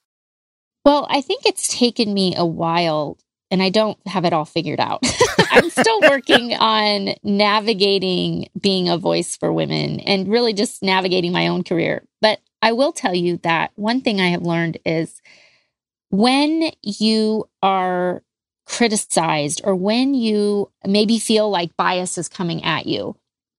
Well, 0.85 1.07
I 1.09 1.21
think 1.21 1.45
it's 1.45 1.67
taken 1.67 2.13
me 2.13 2.35
a 2.37 2.45
while 2.45 3.17
and 3.49 3.63
I 3.63 3.69
don't 3.69 3.97
have 4.07 4.25
it 4.25 4.33
all 4.33 4.45
figured 4.45 4.79
out. 4.79 5.03
I'm 5.51 5.71
still 5.71 6.01
working 6.01 6.53
on 6.53 7.15
navigating 7.23 8.49
being 8.59 8.89
a 8.89 8.97
voice 8.97 9.37
for 9.37 9.51
women 9.51 9.99
and 10.01 10.27
really 10.27 10.53
just 10.53 10.83
navigating 10.83 11.31
my 11.31 11.47
own 11.47 11.63
career. 11.63 12.03
But 12.21 12.41
I 12.61 12.73
will 12.73 12.91
tell 12.91 13.15
you 13.15 13.37
that 13.37 13.71
one 13.75 14.01
thing 14.01 14.21
I 14.21 14.27
have 14.27 14.43
learned 14.43 14.77
is 14.85 15.19
when 16.09 16.69
you 16.83 17.49
are 17.63 18.21
criticized 18.65 19.61
or 19.63 19.75
when 19.75 20.13
you 20.13 20.71
maybe 20.85 21.19
feel 21.19 21.49
like 21.49 21.77
bias 21.77 22.17
is 22.17 22.29
coming 22.29 22.63
at 22.63 22.85
you, 22.85 23.15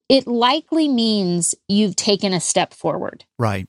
it 0.09 0.27
likely 0.27 0.89
means 0.89 1.55
you've 1.69 1.97
taken 1.97 2.33
a 2.33 2.41
step 2.41 2.75
forward. 2.75 3.25
Right. 3.39 3.69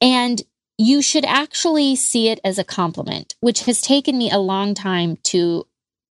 And 0.00 0.42
you 0.78 1.02
should 1.02 1.24
actually 1.24 1.94
see 1.94 2.28
it 2.28 2.40
as 2.44 2.58
a 2.58 2.64
compliment, 2.64 3.34
which 3.40 3.64
has 3.64 3.80
taken 3.80 4.16
me 4.16 4.30
a 4.30 4.38
long 4.38 4.74
time 4.74 5.16
to 5.24 5.66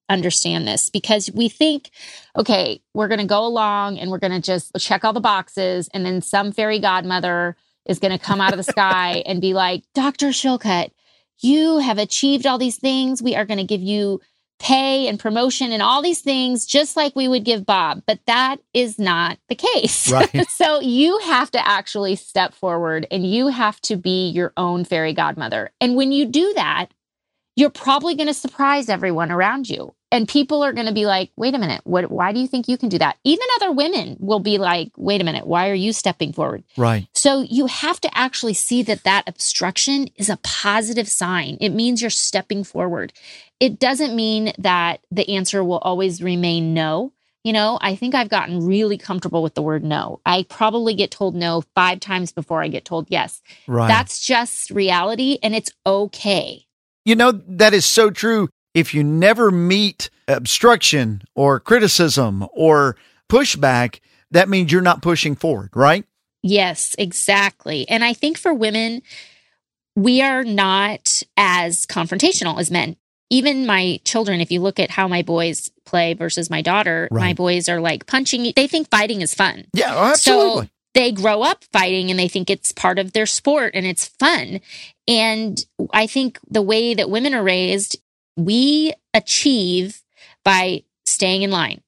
understand 0.09 0.67
this 0.67 0.89
because 0.89 1.31
we 1.31 1.49
think, 1.49 1.91
okay, 2.35 2.81
we're 2.93 3.07
going 3.07 3.19
to 3.19 3.25
go 3.25 3.45
along 3.45 3.97
and 3.99 4.09
we're 4.09 4.19
going 4.19 4.33
to 4.33 4.41
just 4.41 4.71
check 4.77 5.03
all 5.03 5.13
the 5.13 5.19
boxes. 5.19 5.89
And 5.93 6.05
then 6.05 6.21
some 6.21 6.51
fairy 6.51 6.79
godmother 6.79 7.55
is 7.85 7.99
going 7.99 8.17
to 8.17 8.23
come 8.23 8.41
out 8.41 8.53
of 8.53 8.57
the 8.57 8.63
sky 8.63 9.23
and 9.25 9.41
be 9.41 9.53
like, 9.53 9.83
Dr. 9.93 10.27
Shillcutt, 10.27 10.91
you 11.39 11.79
have 11.79 11.97
achieved 11.97 12.45
all 12.45 12.57
these 12.57 12.77
things. 12.77 13.21
We 13.21 13.35
are 13.35 13.45
going 13.45 13.59
to 13.59 13.63
give 13.63 13.81
you 13.81 14.19
pay 14.59 15.07
and 15.07 15.19
promotion 15.19 15.71
and 15.71 15.81
all 15.81 16.01
these 16.01 16.21
things, 16.21 16.65
just 16.65 16.95
like 16.95 17.15
we 17.15 17.27
would 17.27 17.45
give 17.45 17.65
Bob. 17.65 18.03
But 18.05 18.19
that 18.27 18.57
is 18.73 18.99
not 18.99 19.37
the 19.47 19.55
case. 19.55 20.11
Right. 20.19 20.49
so 20.49 20.79
you 20.79 21.19
have 21.19 21.51
to 21.51 21.67
actually 21.67 22.15
step 22.15 22.53
forward 22.53 23.07
and 23.11 23.25
you 23.25 23.47
have 23.47 23.79
to 23.81 23.95
be 23.95 24.29
your 24.29 24.53
own 24.57 24.83
fairy 24.83 25.13
godmother. 25.13 25.71
And 25.79 25.95
when 25.95 26.11
you 26.11 26.25
do 26.25 26.51
that, 26.55 26.87
you're 27.55 27.69
probably 27.69 28.15
going 28.15 28.27
to 28.27 28.33
surprise 28.33 28.89
everyone 28.89 29.31
around 29.31 29.69
you. 29.69 29.93
And 30.11 30.27
people 30.27 30.63
are 30.63 30.73
going 30.73 30.87
to 30.87 30.93
be 30.93 31.05
like, 31.05 31.31
wait 31.35 31.53
a 31.53 31.59
minute, 31.59 31.81
what, 31.83 32.09
why 32.09 32.31
do 32.31 32.39
you 32.39 32.47
think 32.47 32.67
you 32.67 32.77
can 32.77 32.89
do 32.89 32.97
that? 32.97 33.17
Even 33.23 33.45
other 33.57 33.71
women 33.71 34.17
will 34.19 34.39
be 34.39 34.57
like, 34.57 34.91
wait 34.97 35.21
a 35.21 35.23
minute, 35.23 35.45
why 35.45 35.69
are 35.69 35.75
you 35.75 35.93
stepping 35.93 36.33
forward? 36.33 36.63
Right. 36.77 37.07
So 37.13 37.41
you 37.41 37.67
have 37.67 38.01
to 38.01 38.17
actually 38.17 38.55
see 38.55 38.81
that 38.83 39.03
that 39.03 39.29
obstruction 39.29 40.09
is 40.15 40.29
a 40.29 40.37
positive 40.37 41.07
sign. 41.07 41.57
It 41.61 41.69
means 41.69 42.01
you're 42.01 42.09
stepping 42.09 42.63
forward. 42.63 43.13
It 43.59 43.77
doesn't 43.77 44.15
mean 44.15 44.53
that 44.57 45.01
the 45.11 45.35
answer 45.35 45.63
will 45.63 45.77
always 45.79 46.23
remain 46.23 46.73
no. 46.73 47.13
You 47.43 47.53
know, 47.53 47.77
I 47.81 47.95
think 47.95 48.15
I've 48.15 48.29
gotten 48.29 48.65
really 48.65 48.97
comfortable 48.97 49.41
with 49.41 49.53
the 49.53 49.61
word 49.61 49.83
no. 49.83 50.19
I 50.25 50.43
probably 50.49 50.93
get 50.93 51.11
told 51.11 51.35
no 51.35 51.63
five 51.73 51.99
times 51.99 52.31
before 52.31 52.61
I 52.61 52.67
get 52.67 52.83
told 52.83 53.07
yes. 53.09 53.41
Right. 53.67 53.87
That's 53.87 54.19
just 54.19 54.71
reality 54.71 55.37
and 55.41 55.55
it's 55.55 55.71
okay. 55.85 56.65
You 57.05 57.15
know, 57.15 57.31
that 57.31 57.73
is 57.73 57.85
so 57.85 58.09
true. 58.09 58.49
If 58.79 58.93
you 58.93 59.03
never 59.03 59.51
meet 59.51 60.09
obstruction 60.29 61.23
or 61.35 61.59
criticism 61.59 62.47
or 62.53 62.95
pushback, 63.29 63.99
that 64.31 64.47
means 64.47 64.71
you're 64.71 64.81
not 64.81 65.01
pushing 65.01 65.35
forward, 65.35 65.71
right? 65.75 66.05
Yes, 66.41 66.95
exactly. 66.97 67.87
And 67.89 68.05
I 68.05 68.13
think 68.13 68.37
for 68.37 68.53
women, 68.53 69.01
we 69.97 70.21
are 70.21 70.45
not 70.45 71.21
as 71.35 71.85
confrontational 71.85 72.57
as 72.57 72.71
men. 72.71 72.95
Even 73.29 73.65
my 73.65 73.99
children, 74.05 74.39
if 74.39 74.49
you 74.49 74.61
look 74.61 74.79
at 74.79 74.91
how 74.91 75.09
my 75.09 75.23
boys 75.23 75.69
play 75.85 76.13
versus 76.13 76.49
my 76.49 76.61
daughter, 76.61 77.09
my 77.11 77.33
boys 77.33 77.67
are 77.67 77.81
like 77.81 78.07
punching. 78.07 78.53
They 78.55 78.67
think 78.67 78.89
fighting 78.89 79.21
is 79.21 79.35
fun. 79.35 79.65
Yeah, 79.73 79.93
oh, 79.93 80.05
absolutely. 80.05 80.67
So 80.67 80.69
they 80.93 81.11
grow 81.11 81.41
up 81.43 81.65
fighting 81.73 82.09
and 82.09 82.19
they 82.19 82.29
think 82.29 82.49
it's 82.49 82.71
part 82.71 82.97
of 82.97 83.11
their 83.11 83.25
sport 83.25 83.73
and 83.75 83.85
it's 83.85 84.07
fun. 84.07 84.61
And 85.07 85.63
I 85.93 86.07
think 86.07 86.39
the 86.49 86.61
way 86.61 86.93
that 86.93 87.09
women 87.09 87.35
are 87.35 87.43
raised, 87.43 87.97
we 88.39 88.93
achieve 89.13 90.01
by 90.43 90.83
staying 91.05 91.41
in 91.43 91.51
line, 91.51 91.81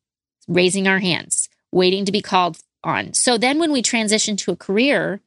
raising 0.47 0.87
our 0.87 0.99
hands, 0.99 1.49
waiting 1.71 2.05
to 2.05 2.11
be 2.11 2.21
called 2.21 2.59
on. 2.83 3.13
So 3.13 3.37
then 3.37 3.59
when 3.59 3.71
we 3.71 3.81
transition 3.81 4.35
to 4.37 4.51
a 4.51 4.55
career, 4.55 5.21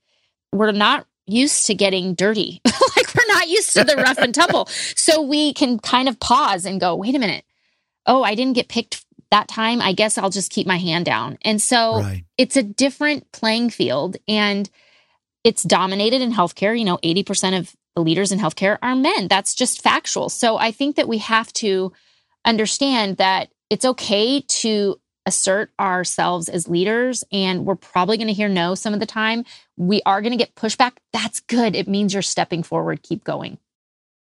we're 0.52 0.72
not 0.72 1.06
used 1.26 1.66
to 1.66 1.74
getting 1.74 2.14
dirty. 2.14 2.60
like 2.96 3.14
we're 3.14 3.32
not 3.32 3.48
used 3.48 3.72
to 3.72 3.84
the 3.84 3.96
rough 3.96 4.18
and 4.18 4.34
tumble. 4.34 4.66
So 4.66 5.22
we 5.22 5.54
can 5.54 5.78
kind 5.78 6.08
of 6.08 6.20
pause 6.20 6.66
and 6.66 6.80
go, 6.80 6.94
wait 6.94 7.14
a 7.14 7.18
minute. 7.18 7.44
Oh, 8.06 8.22
I 8.22 8.34
didn't 8.34 8.54
get 8.54 8.68
picked 8.68 9.04
that 9.30 9.48
time. 9.48 9.80
I 9.80 9.92
guess 9.94 10.18
I'll 10.18 10.30
just 10.30 10.52
keep 10.52 10.66
my 10.66 10.76
hand 10.76 11.06
down. 11.06 11.38
And 11.42 11.60
so 11.60 12.02
right. 12.02 12.24
it's 12.36 12.56
a 12.56 12.62
different 12.62 13.32
playing 13.32 13.70
field 13.70 14.16
and 14.28 14.68
it's 15.42 15.62
dominated 15.62 16.20
in 16.20 16.32
healthcare. 16.32 16.78
You 16.78 16.84
know, 16.84 16.98
80% 16.98 17.58
of 17.58 17.74
the 17.94 18.02
leaders 18.02 18.32
in 18.32 18.38
healthcare 18.38 18.78
are 18.82 18.94
men. 18.94 19.28
That's 19.28 19.54
just 19.54 19.82
factual. 19.82 20.28
So 20.28 20.56
I 20.56 20.70
think 20.70 20.96
that 20.96 21.08
we 21.08 21.18
have 21.18 21.52
to 21.54 21.92
understand 22.44 23.16
that 23.18 23.50
it's 23.70 23.84
okay 23.84 24.40
to 24.40 25.00
assert 25.26 25.70
ourselves 25.80 26.48
as 26.48 26.68
leaders 26.68 27.24
and 27.32 27.64
we're 27.64 27.76
probably 27.76 28.18
going 28.18 28.28
to 28.28 28.34
hear 28.34 28.48
no 28.48 28.74
some 28.74 28.92
of 28.92 29.00
the 29.00 29.06
time. 29.06 29.44
We 29.76 30.02
are 30.04 30.20
going 30.20 30.32
to 30.32 30.38
get 30.38 30.54
pushback. 30.54 30.92
That's 31.12 31.40
good. 31.40 31.74
It 31.74 31.88
means 31.88 32.12
you're 32.12 32.22
stepping 32.22 32.62
forward. 32.62 33.02
Keep 33.02 33.24
going. 33.24 33.58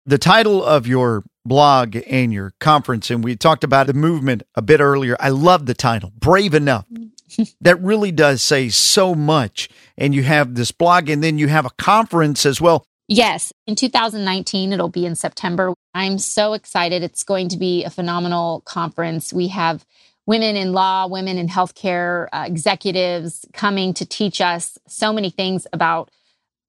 The 0.06 0.18
title 0.18 0.64
of 0.64 0.86
your 0.86 1.24
blog 1.44 1.96
and 2.06 2.32
your 2.32 2.54
conference, 2.58 3.10
and 3.10 3.22
we 3.22 3.36
talked 3.36 3.62
about 3.62 3.86
the 3.86 3.94
movement 3.94 4.42
a 4.54 4.62
bit 4.62 4.80
earlier. 4.80 5.16
I 5.20 5.28
love 5.28 5.66
the 5.66 5.74
title, 5.74 6.12
Brave 6.18 6.54
Enough. 6.54 6.86
that 7.60 7.80
really 7.80 8.10
does 8.10 8.42
say 8.42 8.70
so 8.70 9.14
much. 9.14 9.68
And 9.96 10.14
you 10.14 10.22
have 10.22 10.54
this 10.54 10.72
blog, 10.72 11.08
and 11.08 11.22
then 11.22 11.38
you 11.38 11.48
have 11.48 11.66
a 11.66 11.70
conference 11.78 12.44
as 12.46 12.60
well. 12.60 12.84
Yes, 13.12 13.52
in 13.66 13.74
2019, 13.74 14.72
it'll 14.72 14.88
be 14.88 15.04
in 15.04 15.16
September. 15.16 15.74
I'm 15.94 16.16
so 16.16 16.52
excited. 16.52 17.02
It's 17.02 17.24
going 17.24 17.48
to 17.48 17.56
be 17.56 17.82
a 17.82 17.90
phenomenal 17.90 18.60
conference. 18.60 19.32
We 19.32 19.48
have 19.48 19.84
women 20.26 20.54
in 20.54 20.72
law, 20.72 21.08
women 21.08 21.36
in 21.36 21.48
healthcare, 21.48 22.28
uh, 22.32 22.44
executives 22.46 23.44
coming 23.52 23.94
to 23.94 24.06
teach 24.06 24.40
us 24.40 24.78
so 24.86 25.12
many 25.12 25.28
things 25.28 25.66
about 25.72 26.08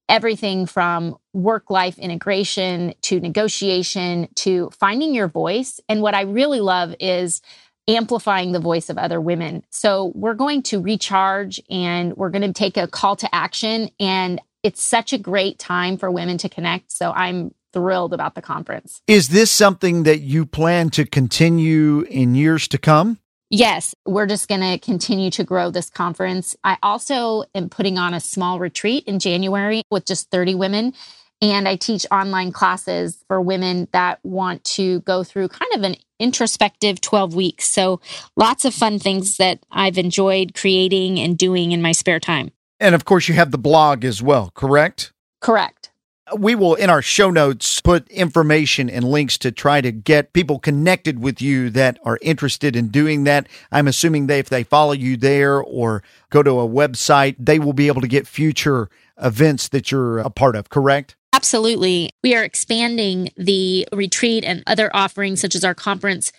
everything 0.09 0.65
from 0.65 1.15
work 1.31 1.69
life 1.69 1.99
integration 1.99 2.95
to 3.03 3.19
negotiation 3.19 4.27
to 4.37 4.71
finding 4.71 5.13
your 5.13 5.27
voice. 5.27 5.79
And 5.87 6.01
what 6.01 6.15
I 6.15 6.21
really 6.21 6.59
love 6.59 6.95
is 6.99 7.43
amplifying 7.87 8.51
the 8.51 8.59
voice 8.59 8.89
of 8.89 8.97
other 8.97 9.21
women. 9.21 9.63
So 9.69 10.11
we're 10.15 10.33
going 10.33 10.63
to 10.63 10.81
recharge 10.81 11.61
and 11.69 12.17
we're 12.17 12.31
going 12.31 12.41
to 12.41 12.53
take 12.53 12.77
a 12.77 12.87
call 12.87 13.15
to 13.17 13.35
action. 13.35 13.91
And 13.99 14.41
it's 14.63 14.81
such 14.81 15.13
a 15.13 15.17
great 15.17 15.59
time 15.59 15.97
for 15.97 16.11
women 16.11 16.37
to 16.39 16.49
connect. 16.49 16.91
So 16.91 17.11
I'm 17.11 17.53
thrilled 17.73 18.13
about 18.13 18.35
the 18.35 18.41
conference. 18.41 19.01
Is 19.07 19.29
this 19.29 19.51
something 19.51 20.03
that 20.03 20.19
you 20.19 20.45
plan 20.45 20.89
to 20.91 21.05
continue 21.05 22.01
in 22.01 22.35
years 22.35 22.67
to 22.69 22.77
come? 22.77 23.19
Yes, 23.49 23.93
we're 24.05 24.27
just 24.27 24.47
going 24.47 24.61
to 24.61 24.77
continue 24.77 25.29
to 25.31 25.43
grow 25.43 25.71
this 25.71 25.89
conference. 25.89 26.55
I 26.63 26.77
also 26.81 27.43
am 27.53 27.69
putting 27.69 27.97
on 27.97 28.13
a 28.13 28.21
small 28.21 28.59
retreat 28.59 29.03
in 29.05 29.19
January 29.19 29.83
with 29.91 30.05
just 30.05 30.31
30 30.31 30.55
women. 30.55 30.93
And 31.41 31.67
I 31.67 31.75
teach 31.75 32.05
online 32.11 32.51
classes 32.51 33.21
for 33.27 33.41
women 33.41 33.87
that 33.91 34.19
want 34.23 34.63
to 34.75 35.01
go 35.01 35.23
through 35.23 35.49
kind 35.49 35.71
of 35.73 35.83
an 35.83 35.95
introspective 36.19 37.01
12 37.01 37.33
weeks. 37.35 37.69
So 37.69 37.99
lots 38.37 38.63
of 38.63 38.73
fun 38.75 38.99
things 38.99 39.37
that 39.37 39.59
I've 39.71 39.97
enjoyed 39.97 40.53
creating 40.53 41.19
and 41.19 41.37
doing 41.37 41.71
in 41.71 41.81
my 41.81 41.93
spare 41.93 42.19
time. 42.19 42.51
And 42.81 42.93
of 42.93 43.05
course, 43.05 43.29
you 43.29 43.35
have 43.35 43.51
the 43.51 43.57
blog 43.57 44.03
as 44.03 44.21
well, 44.21 44.51
correct? 44.53 45.13
Correct 45.39 45.91
we 46.37 46.55
will 46.55 46.75
in 46.75 46.89
our 46.89 47.01
show 47.01 47.29
notes 47.29 47.81
put 47.81 48.07
information 48.09 48.89
and 48.89 49.05
links 49.05 49.37
to 49.39 49.51
try 49.51 49.81
to 49.81 49.91
get 49.91 50.33
people 50.33 50.59
connected 50.59 51.19
with 51.19 51.41
you 51.41 51.69
that 51.71 51.99
are 52.03 52.19
interested 52.21 52.75
in 52.75 52.89
doing 52.89 53.23
that. 53.25 53.47
I'm 53.71 53.87
assuming 53.87 54.27
that 54.27 54.39
if 54.39 54.49
they 54.49 54.63
follow 54.63 54.93
you 54.93 55.17
there 55.17 55.61
or 55.61 56.03
go 56.29 56.43
to 56.43 56.59
a 56.59 56.67
website, 56.67 57.35
they 57.39 57.59
will 57.59 57.73
be 57.73 57.87
able 57.87 58.01
to 58.01 58.07
get 58.07 58.27
future 58.27 58.89
events 59.21 59.69
that 59.69 59.91
you're 59.91 60.19
a 60.19 60.29
part 60.29 60.55
of, 60.55 60.69
correct? 60.69 61.15
Absolutely. 61.33 62.11
We 62.23 62.35
are 62.35 62.43
expanding 62.43 63.31
the 63.37 63.87
retreat 63.93 64.43
and 64.43 64.63
other 64.67 64.89
offerings 64.93 65.39
such 65.39 65.55
as 65.55 65.63
our 65.63 65.73
conference 65.73 66.31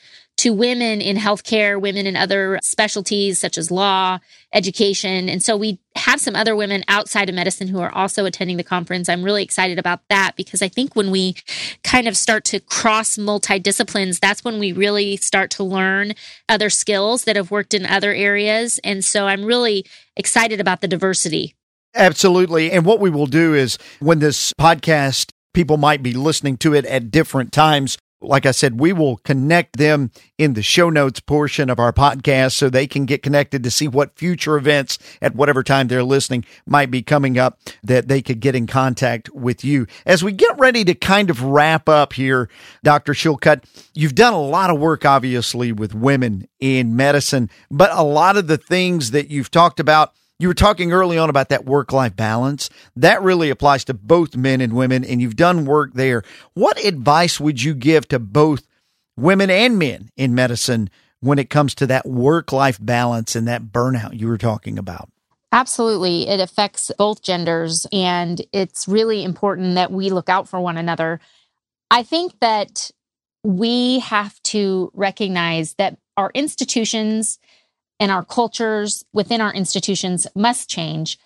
to 0.43 0.51
women 0.53 1.01
in 1.01 1.17
healthcare, 1.17 1.81
women 1.81 2.05
in 2.05 2.17
other 2.17 2.59
specialties 2.65 3.39
such 3.39 3.57
as 3.57 3.71
law, 3.71 4.19
education. 4.53 5.29
And 5.29 5.41
so 5.41 5.57
we 5.57 5.79
have 5.95 6.21
some 6.21 6.35
other 6.35 6.57
women 6.57 6.83
outside 6.89 7.29
of 7.29 7.37
medicine 7.37 7.69
who 7.69 7.79
are 7.79 7.95
also 7.95 8.25
attending 8.25 8.57
the 8.57 8.65
conference. 8.65 9.09
I'm 9.09 9.23
really 9.23 9.45
excited 9.45 9.79
about 9.79 10.01
that 10.09 10.33
because 10.35 10.61
I 10.61 10.67
think 10.67 10.97
when 10.97 11.13
we 11.13 11.37
kind 11.85 12.09
of 12.09 12.17
start 12.17 12.43
to 12.47 12.59
cross 12.59 13.17
multidisciplines, 13.17 14.19
that's 14.19 14.43
when 14.43 14.59
we 14.59 14.73
really 14.73 15.17
start 15.17 15.53
to 15.53 15.63
learn 15.63 16.13
other 16.49 16.71
skills 16.71 17.23
that 17.23 17.37
have 17.37 17.53
worked 17.53 17.73
in 17.73 17.87
other 17.87 18.13
areas. 18.13 18.81
And 18.83 19.05
so 19.05 19.29
I'm 19.29 19.45
really 19.45 19.87
excited 20.17 20.61
about 20.61 20.81
the 20.81 20.89
diversity. 20.89 21.55
Absolutely. 21.95 22.73
And 22.73 22.85
what 22.85 22.99
we 22.99 23.11
will 23.11 23.27
do 23.27 23.55
is 23.55 23.79
when 24.01 24.19
this 24.19 24.53
podcast 24.61 25.31
people 25.55 25.77
might 25.77 26.03
be 26.03 26.15
listening 26.15 26.57
to 26.57 26.75
it 26.75 26.85
at 26.87 27.13
different 27.13 27.53
times 27.53 27.97
like 28.23 28.47
I 28.47 28.53
said, 28.53 28.81
we 28.81 28.93
will 28.93 29.19
connect 29.19 29.77
them 29.77 30.11
in 30.39 30.55
the 30.55 30.63
show 30.63 30.91
notes 30.91 31.21
portion 31.21 31.69
of 31.69 31.79
our 31.79 31.93
podcast 31.93 32.53
so 32.53 32.69
they 32.69 32.87
can 32.87 33.05
get 33.05 33.23
connected 33.23 33.63
to 33.65 33.71
see 33.71 33.89
what 33.89 34.17
future 34.17 34.57
events 34.57 34.99
at 35.21 35.35
whatever 35.35 35.63
time 35.63 35.89
they're 35.89 36.03
listening 36.03 36.45
might 36.67 36.91
be 36.91 37.03
coming 37.03 37.39
up 37.39 37.59
that 37.83 38.09
they 38.09 38.23
could 38.23 38.41
get 38.41 38.55
in 38.55 38.67
contact 38.67 39.31
with 39.35 39.65
you. 39.65 39.87
As 40.07 40.23
we 40.23 40.33
get 40.33 40.59
ready 40.59 40.85
to 40.85 40.95
kind 40.95 41.31
of 41.31 41.43
wrap 41.43 41.89
up 41.89 42.13
here, 42.13 42.49
Dr. 42.83 43.13
Shillcutt, 43.13 43.65
you've 43.95 44.15
done 44.15 44.33
a 44.33 44.41
lot 44.41 44.71
of 44.71 44.79
work, 44.79 45.05
obviously, 45.05 45.73
with 45.73 45.95
women 45.95 46.49
in 46.61 46.97
medicine, 46.97 47.51
but 47.71 47.91
a 47.93 48.03
lot 48.03 48.37
of 48.37 48.47
the 48.47 48.59
things 48.59 49.11
that 49.11 49.29
you've 49.31 49.51
talked 49.51 49.81
about 49.81 50.13
you 50.39 50.49
were 50.49 50.55
talking 50.55 50.93
early 50.93 51.19
on 51.19 51.31
about 51.31 51.51
that 51.51 51.65
work 51.65 51.93
life 51.93 52.17
balance. 52.17 52.69
That 52.97 53.23
really 53.23 53.51
applies 53.51 53.85
to 53.85 53.95
both 53.95 54.37
men 54.37 54.61
and 54.61 54.73
women, 54.73 55.05
and 55.05 55.21
you've 55.21 55.37
done 55.37 55.65
work 55.67 55.93
there. 55.95 56.23
What 56.55 56.85
advice 56.85 57.39
would 57.39 57.63
you 57.63 57.75
give 57.75 58.09
to 58.09 58.19
both 58.19 58.67
women 59.17 59.51
and 59.51 59.79
men 59.79 60.11
in 60.17 60.35
medicine 60.35 60.91
when 61.21 61.39
it 61.39 61.51
comes 61.51 61.75
to 61.77 61.87
that 61.87 62.07
work 62.07 62.51
life 62.53 62.79
balance 62.81 63.37
and 63.37 63.47
that 63.47 63.63
burnout 63.63 64.19
you 64.19 64.27
were 64.27 64.39
talking 64.39 64.79
about? 64.79 65.09
Absolutely. 65.53 66.27
It 66.29 66.41
affects 66.41 66.91
both 66.97 67.23
genders, 67.23 67.87
and 67.93 68.41
it's 68.53 68.89
really 68.89 69.23
important 69.23 69.75
that 69.75 69.93
we 69.93 70.11
look 70.11 70.29
out 70.29 70.49
for 70.49 70.59
one 70.61 70.79
another. 70.79 71.21
I 71.91 72.03
think 72.03 72.41
that 72.41 72.91
we 73.45 73.99
have 74.01 74.43
to 74.45 74.91
recognize 74.95 75.75
that 75.75 75.99
our 76.17 76.31
institutions 76.35 77.39
and 78.03 78.11
our 78.11 78.25
cultures 78.25 79.05
within 79.13 79.41
our 79.41 79.55
institutions 79.55 80.27
must 80.35 80.69
change. 80.69 81.21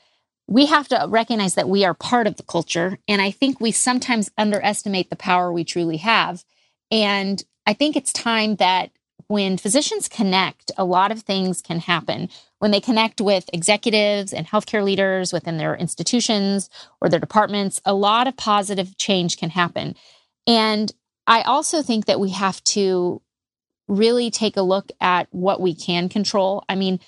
We 0.46 0.66
have 0.66 0.86
to 0.88 1.06
recognize 1.08 1.54
that 1.54 1.70
we 1.70 1.86
are 1.86 1.94
part 1.94 2.26
of 2.26 2.36
the 2.36 2.42
culture. 2.42 2.98
And 3.08 3.22
I 3.22 3.30
think 3.30 3.58
we 3.58 3.72
sometimes 3.72 4.30
underestimate 4.36 5.08
the 5.08 5.16
power 5.16 5.50
we 5.50 5.64
truly 5.64 5.96
have. 5.96 6.44
And 6.90 7.42
I 7.64 7.72
think 7.72 7.96
it's 7.96 8.12
time 8.12 8.56
that 8.56 8.90
when 9.26 9.56
physicians 9.56 10.06
connect, 10.06 10.70
a 10.76 10.84
lot 10.84 11.12
of 11.12 11.22
things 11.22 11.62
can 11.62 11.78
happen. 11.78 12.28
When 12.58 12.72
they 12.72 12.80
connect 12.80 13.22
with 13.22 13.48
executives 13.54 14.34
and 14.34 14.46
healthcare 14.46 14.84
leaders 14.84 15.32
within 15.32 15.56
their 15.56 15.74
institutions 15.74 16.68
or 17.00 17.08
their 17.08 17.18
departments, 17.18 17.80
a 17.86 17.94
lot 17.94 18.28
of 18.28 18.36
positive 18.36 18.98
change 18.98 19.38
can 19.38 19.48
happen. 19.48 19.96
And 20.46 20.92
I 21.26 21.40
also 21.40 21.80
think 21.80 22.04
that 22.04 22.20
we 22.20 22.32
have 22.32 22.62
to 22.64 23.22
really 23.88 24.30
take 24.30 24.56
a 24.56 24.62
look 24.62 24.90
at 25.00 25.28
what 25.30 25.60
we 25.60 25.74
can 25.74 26.08
control. 26.08 26.64
I 26.68 26.74
mean, 26.74 27.00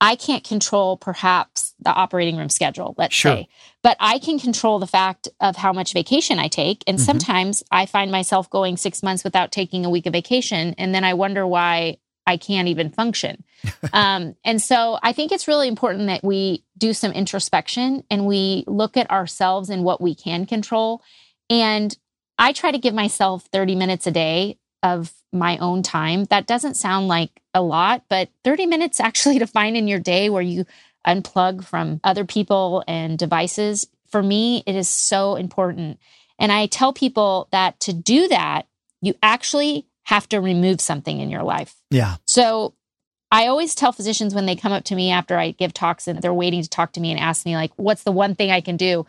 I 0.00 0.16
can't 0.16 0.42
control 0.42 0.96
perhaps 0.96 1.74
the 1.78 1.92
operating 1.92 2.36
room 2.36 2.48
schedule, 2.48 2.94
let's 2.98 3.14
sure. 3.14 3.36
say, 3.36 3.48
but 3.84 3.96
I 4.00 4.18
can 4.18 4.40
control 4.40 4.80
the 4.80 4.86
fact 4.86 5.28
of 5.40 5.54
how 5.54 5.72
much 5.72 5.92
vacation 5.92 6.40
I 6.40 6.48
take. 6.48 6.82
And 6.88 6.98
mm-hmm. 6.98 7.04
sometimes 7.04 7.62
I 7.70 7.86
find 7.86 8.10
myself 8.10 8.50
going 8.50 8.76
six 8.76 9.02
months 9.02 9.22
without 9.22 9.52
taking 9.52 9.84
a 9.84 9.90
week 9.90 10.06
of 10.06 10.12
vacation. 10.12 10.74
And 10.76 10.92
then 10.92 11.04
I 11.04 11.14
wonder 11.14 11.46
why 11.46 11.98
I 12.26 12.36
can't 12.36 12.66
even 12.66 12.90
function. 12.90 13.44
um, 13.92 14.34
and 14.44 14.60
so 14.60 14.98
I 15.04 15.12
think 15.12 15.30
it's 15.30 15.46
really 15.46 15.68
important 15.68 16.08
that 16.08 16.24
we 16.24 16.64
do 16.76 16.94
some 16.94 17.12
introspection 17.12 18.02
and 18.10 18.26
we 18.26 18.64
look 18.66 18.96
at 18.96 19.08
ourselves 19.08 19.70
and 19.70 19.84
what 19.84 20.00
we 20.00 20.16
can 20.16 20.46
control. 20.46 21.00
And 21.48 21.96
I 22.38 22.52
try 22.52 22.72
to 22.72 22.78
give 22.78 22.94
myself 22.94 23.46
30 23.52 23.76
minutes 23.76 24.08
a 24.08 24.10
day 24.10 24.58
of 24.82 25.12
my 25.32 25.58
own 25.58 25.82
time. 25.82 26.24
That 26.24 26.46
doesn't 26.46 26.74
sound 26.74 27.08
like 27.08 27.30
a 27.54 27.62
lot, 27.62 28.04
but 28.08 28.28
30 28.44 28.66
minutes 28.66 29.00
actually 29.00 29.38
to 29.38 29.46
find 29.46 29.76
in 29.76 29.88
your 29.88 30.00
day 30.00 30.30
where 30.30 30.42
you 30.42 30.66
unplug 31.06 31.64
from 31.64 32.00
other 32.04 32.24
people 32.24 32.84
and 32.86 33.18
devices, 33.18 33.86
for 34.08 34.22
me, 34.22 34.62
it 34.66 34.76
is 34.76 34.88
so 34.88 35.36
important. 35.36 35.98
And 36.38 36.52
I 36.52 36.66
tell 36.66 36.92
people 36.92 37.48
that 37.50 37.80
to 37.80 37.92
do 37.92 38.28
that, 38.28 38.66
you 39.00 39.14
actually 39.22 39.86
have 40.04 40.28
to 40.28 40.40
remove 40.40 40.80
something 40.80 41.20
in 41.20 41.30
your 41.30 41.42
life. 41.42 41.76
Yeah. 41.90 42.16
So 42.26 42.74
I 43.30 43.46
always 43.46 43.74
tell 43.74 43.92
physicians 43.92 44.34
when 44.34 44.46
they 44.46 44.56
come 44.56 44.72
up 44.72 44.84
to 44.84 44.94
me 44.94 45.10
after 45.10 45.38
I 45.38 45.52
give 45.52 45.72
talks 45.72 46.06
and 46.06 46.20
they're 46.20 46.34
waiting 46.34 46.62
to 46.62 46.68
talk 46.68 46.92
to 46.92 47.00
me 47.00 47.10
and 47.10 47.18
ask 47.18 47.46
me, 47.46 47.56
like, 47.56 47.72
what's 47.76 48.02
the 48.02 48.12
one 48.12 48.34
thing 48.34 48.50
I 48.50 48.60
can 48.60 48.76
do? 48.76 49.06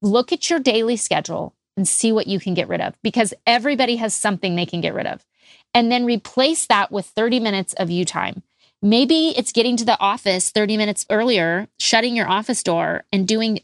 Look 0.00 0.32
at 0.32 0.50
your 0.50 0.58
daily 0.58 0.96
schedule 0.96 1.54
and 1.76 1.86
see 1.86 2.12
what 2.12 2.26
you 2.26 2.40
can 2.40 2.54
get 2.54 2.68
rid 2.68 2.80
of 2.80 2.94
because 3.02 3.32
everybody 3.46 3.96
has 3.96 4.14
something 4.14 4.56
they 4.56 4.66
can 4.66 4.80
get 4.80 4.94
rid 4.94 5.06
of. 5.06 5.24
And 5.74 5.90
then 5.90 6.04
replace 6.04 6.66
that 6.66 6.92
with 6.92 7.06
30 7.06 7.40
minutes 7.40 7.72
of 7.74 7.90
you 7.90 8.04
time. 8.04 8.42
Maybe 8.82 9.28
it's 9.36 9.52
getting 9.52 9.76
to 9.78 9.84
the 9.84 9.98
office 10.00 10.50
30 10.50 10.76
minutes 10.76 11.06
earlier, 11.08 11.68
shutting 11.78 12.16
your 12.16 12.28
office 12.28 12.62
door 12.62 13.04
and 13.12 13.26
doing 13.28 13.60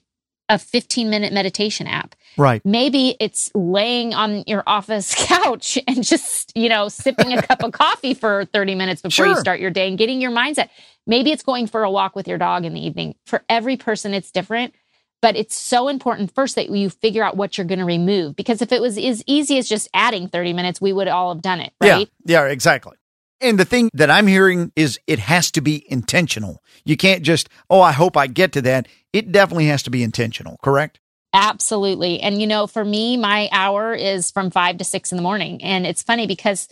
a 0.49 0.59
15 0.59 1.11
minute 1.11 1.33
meditation 1.33 1.87
app. 1.87 2.15
Right. 2.39 2.65
Maybe 2.65 3.17
it's 3.21 3.51
laying 3.55 4.15
on 4.15 4.45
your 4.47 4.63
office 4.67 5.15
couch 5.27 5.77
and 5.87 6.03
just, 6.03 6.57
you 6.57 6.69
know, 6.69 6.89
sipping 6.89 7.33
a 7.33 7.43
cup 7.47 7.63
of 7.63 7.73
coffee 7.73 8.15
for 8.15 8.47
30 8.47 8.75
minutes 8.75 9.03
before 9.03 9.27
Sure. 9.27 9.27
you 9.27 9.37
start 9.37 9.61
your 9.61 9.71
day 9.71 9.89
and 9.89 9.99
getting 9.99 10.21
your 10.21 10.31
mindset. 10.31 10.71
Maybe 11.07 11.33
it's 11.33 11.43
going 11.43 11.67
for 11.67 11.83
a 11.83 11.91
walk 11.91 12.15
with 12.17 12.29
your 12.29 12.39
dog 12.39 12.65
in 12.65 12.73
the 12.75 12.81
evening. 12.81 13.17
For 13.27 13.43
every 13.49 13.77
person, 13.77 14.15
it's 14.15 14.31
different. 14.31 14.75
But 15.21 15.37
it's 15.37 15.57
so 15.57 15.89
important 15.89 16.35
first 16.35 16.55
that 16.55 16.71
you 16.71 16.91
figure 16.91 17.25
out 17.25 17.37
what 17.37 17.59
you're 17.59 17.67
going 17.67 17.81
to 17.81 17.85
remove. 17.85 18.37
Because 18.37 18.63
if 18.63 18.71
it 18.71 18.81
was 18.81 18.97
as 18.97 19.23
easy 19.27 19.59
as 19.59 19.69
just 19.69 19.89
adding 19.93 20.29
30 20.29 20.53
minutes, 20.53 20.81
we 20.81 20.93
would 20.93 21.09
all 21.09 21.35
have 21.35 21.43
done 21.43 21.61
it, 21.61 21.73
right? 21.81 22.09
Yeah, 22.25 22.45
yeah, 22.45 22.49
exactly. 22.49 22.97
And 23.41 23.59
the 23.59 23.65
thing 23.65 23.91
that 23.95 24.11
I'm 24.11 24.27
hearing 24.27 24.73
is 24.75 24.99
it 25.07 25.19
has 25.21 25.51
to 25.53 25.61
be 25.61 25.85
intentional. 25.91 26.63
You 26.85 26.97
can't 26.97 27.23
just, 27.23 27.49
oh, 27.71 27.81
I 27.81 27.93
hope 27.93 28.17
I 28.17 28.27
get 28.27 28.53
to 28.53 28.63
that. 28.63 28.89
It 29.13 29.33
definitely 29.33 29.67
has 29.67 29.83
to 29.85 29.91
be 29.91 30.03
intentional, 30.03 30.57
correct? 30.63 31.01
Absolutely. 31.33 32.21
And, 32.21 32.41
you 32.41 32.47
know, 32.47 32.67
for 32.67 32.85
me, 32.85 33.17
my 33.17 33.49
hour 33.53 33.95
is 33.95 34.31
from 34.31 34.51
five 34.51 34.79
to 34.79 34.85
six 34.85 35.13
in 35.13 35.17
the 35.17 35.23
morning. 35.23 35.63
And 35.63 35.87
it's 35.87 36.03
funny 36.03 36.27
because 36.27 36.69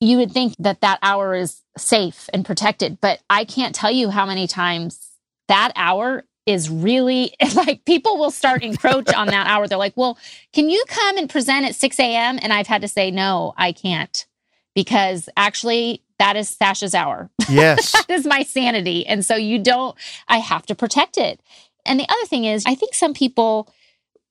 you 0.00 0.18
would 0.18 0.32
think 0.32 0.54
that 0.58 0.80
that 0.80 0.98
hour 1.02 1.34
is 1.34 1.62
safe 1.76 2.28
and 2.32 2.44
protected, 2.44 3.00
but 3.00 3.20
I 3.30 3.44
can't 3.44 3.74
tell 3.74 3.90
you 3.90 4.10
how 4.10 4.26
many 4.26 4.46
times 4.46 5.10
that 5.48 5.72
hour 5.76 6.24
is 6.46 6.70
really 6.70 7.34
like 7.54 7.84
people 7.84 8.16
will 8.16 8.30
start 8.30 8.62
encroach 8.62 9.12
on 9.12 9.26
that 9.28 9.46
hour. 9.46 9.66
They're 9.66 9.76
like, 9.76 9.96
well, 9.96 10.18
can 10.52 10.70
you 10.70 10.82
come 10.88 11.18
and 11.18 11.28
present 11.28 11.66
at 11.66 11.74
6 11.74 12.00
a.m.? 12.00 12.38
And 12.40 12.52
I've 12.52 12.68
had 12.68 12.82
to 12.82 12.88
say, 12.88 13.10
no, 13.10 13.52
I 13.56 13.72
can't 13.72 14.26
because 14.74 15.28
actually 15.36 16.02
that 16.18 16.36
is 16.36 16.48
Sasha's 16.48 16.94
hour. 16.94 17.30
Yes. 17.48 17.92
that 18.06 18.10
is 18.10 18.26
my 18.26 18.42
sanity. 18.42 19.06
And 19.06 19.24
so 19.24 19.34
you 19.34 19.58
don't, 19.58 19.96
I 20.28 20.38
have 20.38 20.64
to 20.66 20.74
protect 20.74 21.18
it. 21.18 21.40
And 21.84 22.00
the 22.00 22.08
other 22.08 22.26
thing 22.26 22.44
is, 22.44 22.64
I 22.66 22.74
think 22.74 22.94
some 22.94 23.14
people, 23.14 23.72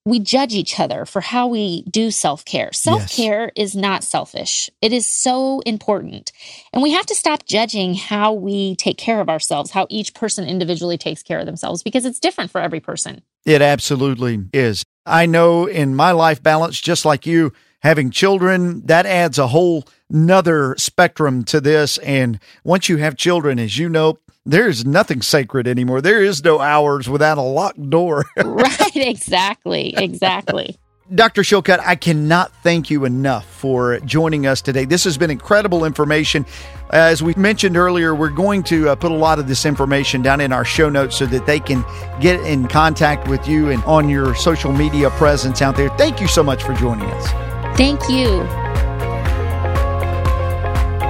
we 0.06 0.20
judge 0.20 0.54
each 0.54 0.80
other 0.80 1.04
for 1.04 1.20
how 1.20 1.48
we 1.48 1.82
do 1.90 2.12
self 2.12 2.46
care. 2.46 2.72
Self 2.72 3.10
care 3.10 3.52
is 3.56 3.76
not 3.76 4.04
selfish, 4.04 4.70
it 4.82 4.94
is 4.94 5.06
so 5.06 5.62
important. 5.62 6.32
And 6.72 6.84
we 6.84 6.92
have 6.92 7.08
to 7.08 7.16
stop 7.16 7.46
judging 7.46 7.96
how 7.96 8.34
we 8.34 8.76
take 8.76 8.98
care 8.98 9.20
of 9.20 9.30
ourselves, 9.30 9.72
how 9.72 9.88
each 9.90 10.14
person 10.14 10.48
individually 10.48 10.98
takes 10.98 11.24
care 11.24 11.40
of 11.40 11.46
themselves, 11.46 11.82
because 11.82 12.06
it's 12.06 12.20
different 12.20 12.52
for 12.52 12.62
every 12.62 12.80
person. 12.80 13.22
It 13.46 13.62
absolutely 13.62 14.46
is. 14.54 14.84
I 15.06 15.26
know 15.26 15.66
in 15.66 15.96
my 15.96 16.12
life 16.12 16.42
balance, 16.42 16.80
just 16.80 17.06
like 17.06 17.26
you, 17.26 17.54
having 17.82 18.10
children, 18.10 18.86
that 18.86 19.06
adds 19.06 19.38
a 19.38 19.48
whole 19.48 19.86
nother 20.10 20.76
spectrum 20.78 21.44
to 21.46 21.62
this. 21.62 21.98
And 22.00 22.40
once 22.64 22.90
you 22.90 22.98
have 22.98 23.16
children, 23.16 23.60
as 23.60 23.78
you 23.78 23.90
know, 23.90 24.20
there's 24.46 24.86
nothing 24.86 25.22
sacred 25.22 25.68
anymore. 25.68 26.02
There 26.02 26.22
is 26.22 26.44
no 26.44 26.60
hours 26.60 27.10
without 27.10 27.38
a 27.38 27.42
locked 27.42 27.90
door. 27.90 28.26
right. 28.38 28.96
Exactly. 28.96 29.94
Exactly. 29.98 30.78
Dr. 31.14 31.44
Shillcutt, 31.44 31.80
I 31.86 31.96
cannot 31.96 32.52
thank 32.64 32.90
you 32.90 33.06
enough 33.06 33.46
for 33.46 34.00
joining 34.00 34.48
us 34.48 34.60
today. 34.60 34.86
This 34.86 35.04
has 35.04 35.20
been 35.20 35.30
incredible 35.30 35.86
information. 35.86 36.48
As 36.90 37.22
we 37.22 37.36
mentioned 37.36 37.78
earlier, 37.78 38.16
we're 38.16 38.30
going 38.30 38.64
to 38.64 38.90
uh, 38.90 38.96
put 38.96 39.12
a 39.12 39.16
lot 39.16 39.38
of 39.38 39.48
this 39.48 39.68
information 39.68 40.24
down 40.24 40.42
in 40.42 40.52
our 40.52 40.66
show 40.66 40.90
notes 40.90 41.16
so 41.16 41.28
that 41.28 41.46
they 41.46 41.60
can 41.60 41.86
get 42.20 42.40
in 42.42 42.68
contact 42.68 43.28
with 43.28 43.48
you 43.48 43.70
and 43.70 43.84
on 43.84 44.10
your 44.10 44.34
social 44.34 44.72
media 44.72 45.12
presence 45.12 45.62
out 45.62 45.76
there. 45.76 45.90
Thank 45.90 46.20
you 46.20 46.28
so 46.28 46.42
much 46.42 46.64
for 46.64 46.74
joining 46.74 47.06
us. 47.06 47.78
Thank 47.78 48.10
you. 48.10 48.85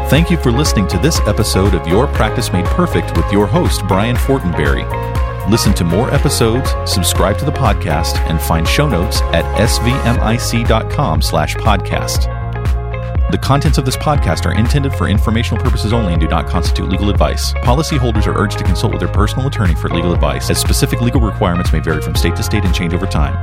Thank 0.07 0.29
you 0.29 0.37
for 0.37 0.51
listening 0.51 0.87
to 0.89 0.99
this 0.99 1.19
episode 1.21 1.73
of 1.73 1.87
Your 1.87 2.05
Practice 2.05 2.53
Made 2.53 2.65
Perfect 2.65 3.17
with 3.17 3.29
your 3.31 3.47
host, 3.47 3.81
Brian 3.87 4.15
Fortenberry. 4.15 4.85
Listen 5.49 5.73
to 5.73 5.83
more 5.83 6.13
episodes, 6.13 6.69
subscribe 6.85 7.39
to 7.39 7.45
the 7.45 7.51
podcast, 7.51 8.17
and 8.29 8.39
find 8.39 8.67
show 8.67 8.87
notes 8.87 9.21
at 9.33 9.43
svmic.com 9.57 11.23
slash 11.23 11.55
podcast. 11.55 12.31
The 13.31 13.37
contents 13.39 13.79
of 13.79 13.85
this 13.85 13.97
podcast 13.97 14.45
are 14.45 14.53
intended 14.53 14.93
for 14.93 15.07
informational 15.07 15.61
purposes 15.63 15.91
only 15.91 16.13
and 16.13 16.21
do 16.21 16.27
not 16.27 16.47
constitute 16.47 16.87
legal 16.87 17.09
advice. 17.09 17.53
Policyholders 17.55 18.27
are 18.27 18.37
urged 18.37 18.59
to 18.59 18.63
consult 18.63 18.93
with 18.93 18.99
their 18.99 19.11
personal 19.11 19.47
attorney 19.47 19.73
for 19.73 19.89
legal 19.89 20.13
advice, 20.13 20.51
as 20.51 20.61
specific 20.61 21.01
legal 21.01 21.19
requirements 21.19 21.73
may 21.73 21.79
vary 21.79 22.03
from 22.03 22.13
state 22.13 22.35
to 22.35 22.43
state 22.43 22.63
and 22.63 22.75
change 22.75 22.93
over 22.93 23.07
time. 23.07 23.33